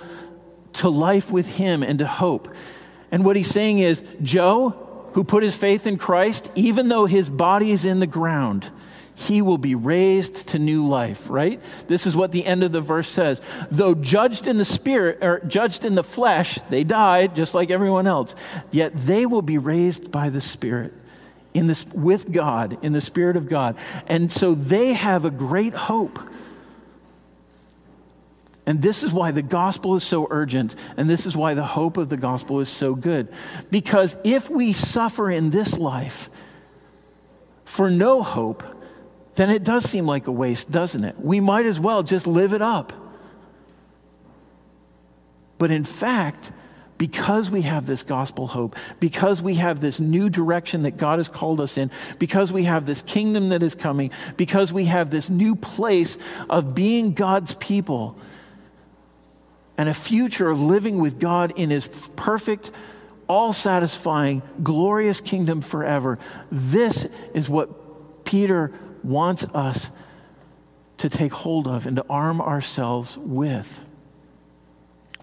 to 0.74 0.88
life 0.88 1.30
with 1.30 1.48
Him 1.48 1.82
and 1.82 1.98
to 1.98 2.06
hope. 2.06 2.48
And 3.10 3.24
what 3.24 3.36
he's 3.36 3.50
saying 3.50 3.80
is, 3.80 4.02
Joe, 4.22 4.70
who 5.14 5.24
put 5.24 5.42
his 5.42 5.56
faith 5.56 5.86
in 5.86 5.96
Christ, 5.96 6.50
even 6.54 6.88
though 6.88 7.06
his 7.06 7.28
body 7.28 7.72
is 7.72 7.84
in 7.84 8.00
the 8.00 8.06
ground, 8.06 8.70
he 9.20 9.42
will 9.42 9.58
be 9.58 9.74
raised 9.74 10.48
to 10.48 10.58
new 10.58 10.86
life, 10.86 11.28
right? 11.28 11.60
This 11.88 12.06
is 12.06 12.16
what 12.16 12.32
the 12.32 12.46
end 12.46 12.62
of 12.62 12.72
the 12.72 12.80
verse 12.80 13.08
says. 13.08 13.40
Though 13.70 13.94
judged 13.94 14.46
in 14.46 14.56
the 14.56 14.64
spirit, 14.64 15.18
or 15.22 15.40
judged 15.40 15.84
in 15.84 15.94
the 15.94 16.04
flesh, 16.04 16.58
they 16.70 16.84
died 16.84 17.36
just 17.36 17.54
like 17.54 17.70
everyone 17.70 18.06
else, 18.06 18.34
yet 18.70 18.96
they 18.96 19.26
will 19.26 19.42
be 19.42 19.58
raised 19.58 20.10
by 20.10 20.30
the 20.30 20.40
Spirit. 20.40 20.94
In 21.52 21.66
this, 21.66 21.84
with 21.86 22.30
God, 22.30 22.78
in 22.82 22.92
the 22.92 23.00
Spirit 23.00 23.36
of 23.36 23.48
God. 23.48 23.76
And 24.06 24.30
so 24.30 24.54
they 24.54 24.92
have 24.92 25.24
a 25.24 25.30
great 25.30 25.74
hope. 25.74 26.18
And 28.66 28.80
this 28.80 29.02
is 29.02 29.12
why 29.12 29.32
the 29.32 29.42
gospel 29.42 29.96
is 29.96 30.04
so 30.04 30.28
urgent, 30.30 30.76
and 30.96 31.10
this 31.10 31.26
is 31.26 31.36
why 31.36 31.54
the 31.54 31.64
hope 31.64 31.96
of 31.96 32.08
the 32.08 32.16
gospel 32.16 32.60
is 32.60 32.68
so 32.68 32.94
good. 32.94 33.28
Because 33.70 34.16
if 34.22 34.48
we 34.48 34.72
suffer 34.72 35.30
in 35.30 35.50
this 35.50 35.76
life 35.76 36.30
for 37.64 37.90
no 37.90 38.22
hope, 38.22 38.62
then 39.34 39.50
it 39.50 39.64
does 39.64 39.88
seem 39.88 40.06
like 40.06 40.26
a 40.26 40.32
waste, 40.32 40.70
doesn't 40.70 41.04
it? 41.04 41.18
We 41.18 41.40
might 41.40 41.66
as 41.66 41.78
well 41.78 42.02
just 42.02 42.26
live 42.26 42.52
it 42.52 42.62
up. 42.62 42.92
But 45.58 45.70
in 45.70 45.84
fact, 45.84 46.52
because 46.98 47.50
we 47.50 47.62
have 47.62 47.86
this 47.86 48.02
gospel 48.02 48.46
hope, 48.46 48.76
because 48.98 49.40
we 49.40 49.54
have 49.54 49.80
this 49.80 50.00
new 50.00 50.28
direction 50.28 50.82
that 50.82 50.98
God 50.98 51.18
has 51.18 51.28
called 51.28 51.60
us 51.60 51.78
in, 51.78 51.90
because 52.18 52.52
we 52.52 52.64
have 52.64 52.84
this 52.84 53.02
kingdom 53.02 53.50
that 53.50 53.62
is 53.62 53.74
coming, 53.74 54.10
because 54.36 54.72
we 54.72 54.84
have 54.84 55.10
this 55.10 55.30
new 55.30 55.56
place 55.56 56.18
of 56.50 56.74
being 56.74 57.12
God's 57.12 57.54
people 57.54 58.18
and 59.78 59.88
a 59.88 59.94
future 59.94 60.50
of 60.50 60.60
living 60.60 60.98
with 60.98 61.18
God 61.18 61.54
in 61.56 61.70
his 61.70 61.88
perfect, 62.16 62.70
all 63.28 63.54
satisfying, 63.54 64.42
glorious 64.62 65.22
kingdom 65.22 65.62
forever. 65.62 66.18
This 66.52 67.06
is 67.32 67.48
what 67.48 68.24
Peter 68.26 68.72
wants 69.04 69.44
us 69.54 69.90
to 70.98 71.08
take 71.08 71.32
hold 71.32 71.66
of 71.66 71.86
and 71.86 71.96
to 71.96 72.04
arm 72.10 72.40
ourselves 72.40 73.16
with. 73.16 73.84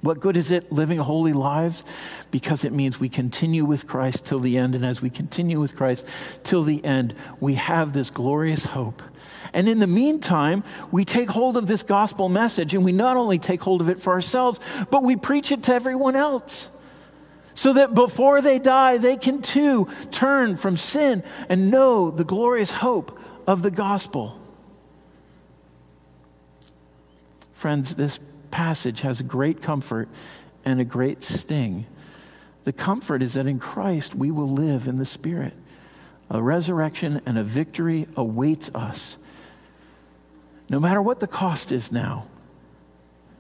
What 0.02 0.20
good 0.20 0.38
is 0.38 0.52
it 0.52 0.72
living 0.72 1.00
holy 1.00 1.34
lives? 1.34 1.84
Because 2.30 2.64
it 2.64 2.72
means 2.72 3.00
we 3.00 3.10
continue 3.10 3.66
with 3.66 3.88
Christ 3.88 4.26
till 4.26 4.40
the 4.40 4.58
end. 4.58 4.76
And 4.76 4.86
as 4.86 5.02
we 5.02 5.10
continue 5.10 5.60
with 5.60 5.76
Christ 5.76 6.08
till 6.44 6.64
the 6.64 6.84
end, 6.86 7.16
we 7.40 7.56
have 7.56 7.94
this 7.94 8.10
glorious 8.10 8.66
hope. 8.66 9.02
And 9.54 9.68
in 9.68 9.80
the 9.80 9.88
meantime, 9.88 10.64
we 10.92 11.04
take 11.04 11.30
hold 11.30 11.58
of 11.58 11.68
this 11.68 11.84
gospel 11.84 12.30
message 12.30 12.74
and 12.74 12.86
we 12.86 12.92
not 12.92 13.18
only 13.18 13.40
take 13.40 13.62
hold 13.62 13.82
of 13.82 13.90
it 13.90 14.00
for 14.00 14.14
ourselves, 14.14 14.60
but 14.92 15.04
we 15.04 15.16
preach 15.16 15.52
it 15.52 15.64
to 15.64 15.74
everyone 15.74 16.16
else. 16.16 16.70
So 17.56 17.74
that 17.74 17.96
before 17.96 18.42
they 18.42 18.60
die, 18.60 18.98
they 18.98 19.18
can 19.18 19.42
too 19.42 19.88
turn 20.12 20.58
from 20.58 20.78
sin 20.78 21.24
and 21.50 21.72
know 21.72 22.12
the 22.12 22.24
glorious 22.24 22.70
hope 22.70 23.17
of 23.48 23.62
the 23.64 23.72
gospel. 23.72 24.40
Friends, 27.54 27.96
this 27.96 28.20
passage 28.52 29.02
has 29.02 29.22
great 29.22 29.62
comfort 29.62 30.10
and 30.66 30.80
a 30.80 30.86
great 30.86 31.24
sting. 31.24 31.88
The 32.66 32.74
comfort 32.74 33.24
is 33.24 33.34
that 33.34 33.48
in 33.48 33.58
Christ 33.58 34.14
we 34.14 34.30
will 34.30 34.50
live 34.50 34.88
in 34.88 34.98
the 34.98 35.06
Spirit. 35.06 35.54
A 36.30 36.42
resurrection 36.42 37.22
and 37.26 37.38
a 37.38 37.44
victory 37.44 38.06
awaits 38.18 38.70
us. 38.76 39.18
No 40.70 40.80
matter 40.80 41.02
what 41.02 41.22
the 41.22 41.28
cost 41.28 41.72
is 41.72 41.92
now, 41.92 42.28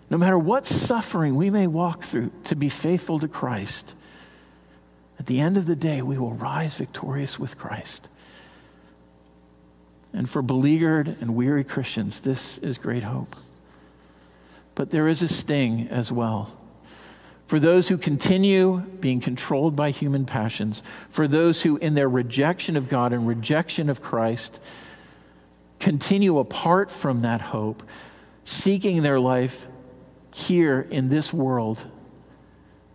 no 0.09 0.17
matter 0.17 0.39
what 0.39 0.65
suffering 0.65 1.35
we 1.35 1.49
may 1.49 1.67
walk 1.67 2.03
through 2.03 2.31
to 2.45 2.55
be 2.55 2.69
faithful 2.69 3.19
to 3.19 3.27
Christ, 3.27 3.93
at 5.19 5.25
the 5.25 5.41
end 5.41 5.57
of 5.57 5.65
the 5.65 5.75
day, 5.75 6.01
we 6.01 6.17
will 6.17 6.33
rise 6.33 6.75
victorious 6.75 7.37
with 7.37 7.57
Christ. 7.57 8.07
And 10.17 10.27
for 10.27 10.41
beleaguered 10.41 11.15
and 11.21 11.35
weary 11.35 11.63
Christians, 11.63 12.21
this 12.21 12.57
is 12.57 12.79
great 12.79 13.03
hope. 13.03 13.35
But 14.73 14.89
there 14.89 15.07
is 15.07 15.21
a 15.21 15.27
sting 15.27 15.87
as 15.91 16.11
well. 16.11 16.57
For 17.45 17.59
those 17.59 17.87
who 17.87 17.99
continue 17.99 18.79
being 18.99 19.19
controlled 19.19 19.75
by 19.75 19.91
human 19.91 20.25
passions, 20.25 20.81
for 21.11 21.27
those 21.27 21.61
who, 21.61 21.77
in 21.77 21.93
their 21.93 22.09
rejection 22.09 22.75
of 22.75 22.89
God 22.89 23.13
and 23.13 23.27
rejection 23.27 23.91
of 23.91 24.01
Christ, 24.01 24.59
continue 25.79 26.39
apart 26.39 26.89
from 26.89 27.19
that 27.19 27.41
hope, 27.41 27.83
seeking 28.43 29.03
their 29.03 29.19
life 29.19 29.67
here 30.33 30.87
in 30.89 31.09
this 31.09 31.31
world, 31.31 31.85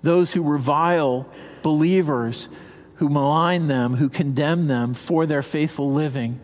those 0.02 0.32
who 0.32 0.42
revile 0.42 1.28
believers, 1.62 2.48
who 2.96 3.08
malign 3.08 3.68
them, 3.68 3.94
who 3.94 4.08
condemn 4.08 4.66
them 4.66 4.92
for 4.92 5.24
their 5.24 5.42
faithful 5.42 5.92
living, 5.92 6.40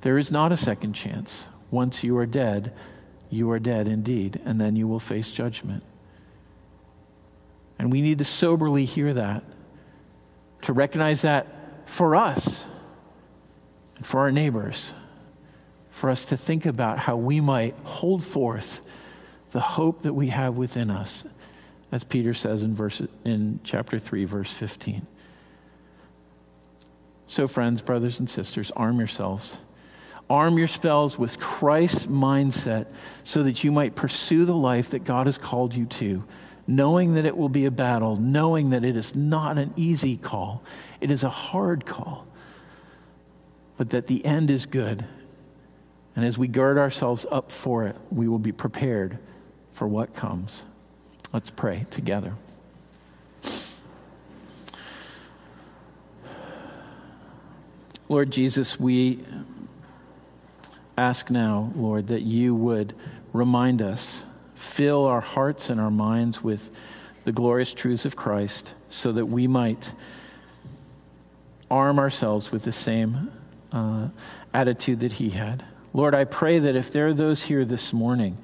there 0.00 0.18
is 0.18 0.30
not 0.30 0.52
a 0.52 0.56
second 0.56 0.94
chance. 0.94 1.44
Once 1.70 2.02
you 2.02 2.16
are 2.16 2.26
dead, 2.26 2.72
you 3.28 3.50
are 3.50 3.58
dead 3.58 3.86
indeed, 3.86 4.40
and 4.44 4.60
then 4.60 4.76
you 4.76 4.88
will 4.88 5.00
face 5.00 5.30
judgment. 5.30 5.84
And 7.78 7.92
we 7.92 8.00
need 8.00 8.18
to 8.18 8.24
soberly 8.24 8.84
hear 8.84 9.14
that, 9.14 9.44
to 10.62 10.72
recognize 10.72 11.22
that 11.22 11.46
for 11.88 12.14
us 12.14 12.66
and 13.96 14.06
for 14.06 14.20
our 14.20 14.32
neighbors, 14.32 14.92
for 15.90 16.10
us 16.10 16.24
to 16.26 16.36
think 16.36 16.66
about 16.66 16.98
how 16.98 17.16
we 17.16 17.40
might 17.40 17.74
hold 17.84 18.24
forth 18.24 18.80
the 19.52 19.60
hope 19.60 20.02
that 20.02 20.14
we 20.14 20.28
have 20.28 20.56
within 20.56 20.90
us, 20.90 21.24
as 21.92 22.04
Peter 22.04 22.34
says 22.34 22.62
in, 22.62 22.74
verse, 22.74 23.02
in 23.24 23.60
chapter 23.64 23.98
3, 23.98 24.24
verse 24.24 24.52
15. 24.52 25.06
So, 27.26 27.46
friends, 27.46 27.82
brothers, 27.82 28.18
and 28.18 28.28
sisters, 28.28 28.70
arm 28.72 28.98
yourselves. 28.98 29.56
Arm 30.30 30.56
your 30.58 30.68
spells 30.68 31.18
with 31.18 31.40
Christ's 31.40 32.06
mindset 32.06 32.86
so 33.24 33.42
that 33.42 33.64
you 33.64 33.72
might 33.72 33.96
pursue 33.96 34.44
the 34.44 34.54
life 34.54 34.90
that 34.90 35.02
God 35.02 35.26
has 35.26 35.36
called 35.36 35.74
you 35.74 35.86
to, 35.86 36.22
knowing 36.68 37.14
that 37.14 37.26
it 37.26 37.36
will 37.36 37.48
be 37.48 37.66
a 37.66 37.70
battle, 37.70 38.14
knowing 38.14 38.70
that 38.70 38.84
it 38.84 38.96
is 38.96 39.16
not 39.16 39.58
an 39.58 39.74
easy 39.74 40.16
call. 40.16 40.62
It 41.00 41.10
is 41.10 41.24
a 41.24 41.28
hard 41.28 41.84
call, 41.84 42.28
but 43.76 43.90
that 43.90 44.06
the 44.06 44.24
end 44.24 44.52
is 44.52 44.66
good. 44.66 45.04
And 46.14 46.24
as 46.24 46.38
we 46.38 46.46
gird 46.46 46.78
ourselves 46.78 47.26
up 47.28 47.50
for 47.50 47.84
it, 47.86 47.96
we 48.12 48.28
will 48.28 48.38
be 48.38 48.52
prepared 48.52 49.18
for 49.72 49.88
what 49.88 50.14
comes. 50.14 50.62
Let's 51.32 51.50
pray 51.50 51.86
together. 51.90 52.34
Lord 58.08 58.30
Jesus, 58.30 58.78
we 58.78 59.24
ask 60.96 61.30
now, 61.30 61.72
Lord, 61.74 62.08
that 62.08 62.22
you 62.22 62.54
would 62.54 62.94
remind 63.32 63.80
us 63.80 64.24
fill 64.54 65.06
our 65.06 65.20
hearts 65.20 65.70
and 65.70 65.80
our 65.80 65.90
minds 65.90 66.42
with 66.42 66.74
the 67.24 67.32
glorious 67.32 67.72
truths 67.72 68.04
of 68.04 68.16
Christ 68.16 68.74
so 68.88 69.12
that 69.12 69.26
we 69.26 69.46
might 69.46 69.94
arm 71.70 71.98
ourselves 71.98 72.50
with 72.50 72.64
the 72.64 72.72
same 72.72 73.30
uh, 73.72 74.08
attitude 74.52 75.00
that 75.00 75.14
he 75.14 75.30
had. 75.30 75.64
Lord, 75.92 76.14
I 76.14 76.24
pray 76.24 76.58
that 76.58 76.76
if 76.76 76.92
there 76.92 77.08
are 77.08 77.14
those 77.14 77.44
here 77.44 77.64
this 77.64 77.92
morning, 77.92 78.38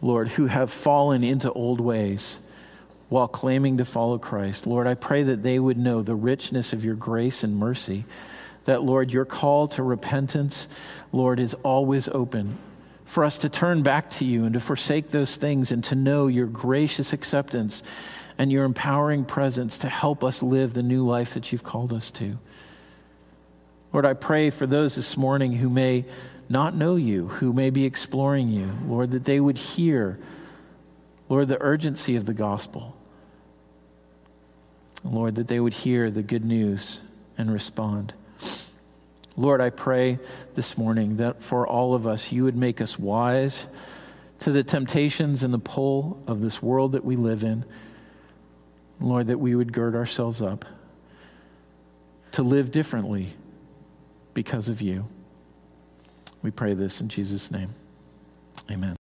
Lord, 0.00 0.28
who 0.28 0.46
have 0.46 0.70
fallen 0.70 1.22
into 1.22 1.52
old 1.52 1.80
ways 1.80 2.38
while 3.08 3.28
claiming 3.28 3.78
to 3.78 3.84
follow 3.84 4.18
Christ, 4.18 4.66
Lord, 4.66 4.86
I 4.86 4.94
pray 4.94 5.22
that 5.22 5.42
they 5.42 5.58
would 5.58 5.78
know 5.78 6.02
the 6.02 6.14
richness 6.14 6.72
of 6.72 6.84
your 6.84 6.94
grace 6.94 7.44
and 7.44 7.56
mercy. 7.56 8.04
That, 8.64 8.82
Lord, 8.82 9.12
your 9.12 9.24
call 9.24 9.68
to 9.68 9.82
repentance, 9.82 10.68
Lord, 11.10 11.40
is 11.40 11.54
always 11.62 12.08
open 12.08 12.58
for 13.04 13.24
us 13.24 13.38
to 13.38 13.48
turn 13.48 13.82
back 13.82 14.08
to 14.08 14.24
you 14.24 14.44
and 14.44 14.54
to 14.54 14.60
forsake 14.60 15.10
those 15.10 15.36
things 15.36 15.70
and 15.70 15.84
to 15.84 15.94
know 15.94 16.28
your 16.28 16.46
gracious 16.46 17.12
acceptance 17.12 17.82
and 18.38 18.50
your 18.50 18.64
empowering 18.64 19.24
presence 19.24 19.78
to 19.78 19.88
help 19.88 20.24
us 20.24 20.42
live 20.42 20.72
the 20.72 20.82
new 20.82 21.06
life 21.06 21.34
that 21.34 21.52
you've 21.52 21.62
called 21.62 21.92
us 21.92 22.10
to. 22.10 22.38
Lord, 23.92 24.06
I 24.06 24.14
pray 24.14 24.48
for 24.48 24.66
those 24.66 24.94
this 24.94 25.16
morning 25.16 25.52
who 25.52 25.68
may 25.68 26.06
not 26.48 26.74
know 26.74 26.96
you, 26.96 27.28
who 27.28 27.52
may 27.52 27.68
be 27.68 27.84
exploring 27.84 28.48
you, 28.48 28.72
Lord, 28.86 29.10
that 29.10 29.24
they 29.24 29.40
would 29.40 29.58
hear, 29.58 30.18
Lord, 31.28 31.48
the 31.48 31.60
urgency 31.60 32.16
of 32.16 32.24
the 32.24 32.34
gospel. 32.34 32.96
Lord, 35.04 35.34
that 35.34 35.48
they 35.48 35.60
would 35.60 35.74
hear 35.74 36.10
the 36.10 36.22
good 36.22 36.44
news 36.44 37.00
and 37.36 37.52
respond. 37.52 38.14
Lord, 39.36 39.60
I 39.60 39.70
pray 39.70 40.18
this 40.54 40.76
morning 40.76 41.16
that 41.16 41.42
for 41.42 41.66
all 41.66 41.94
of 41.94 42.06
us, 42.06 42.32
you 42.32 42.44
would 42.44 42.56
make 42.56 42.80
us 42.80 42.98
wise 42.98 43.66
to 44.40 44.52
the 44.52 44.62
temptations 44.62 45.42
and 45.42 45.54
the 45.54 45.58
pull 45.58 46.22
of 46.26 46.40
this 46.40 46.62
world 46.62 46.92
that 46.92 47.04
we 47.04 47.16
live 47.16 47.42
in. 47.42 47.64
Lord, 49.00 49.28
that 49.28 49.38
we 49.38 49.54
would 49.54 49.72
gird 49.72 49.94
ourselves 49.94 50.42
up 50.42 50.64
to 52.32 52.42
live 52.42 52.70
differently 52.70 53.34
because 54.34 54.68
of 54.68 54.80
you. 54.80 55.06
We 56.42 56.50
pray 56.50 56.74
this 56.74 57.00
in 57.00 57.08
Jesus' 57.08 57.50
name. 57.50 57.74
Amen. 58.70 58.96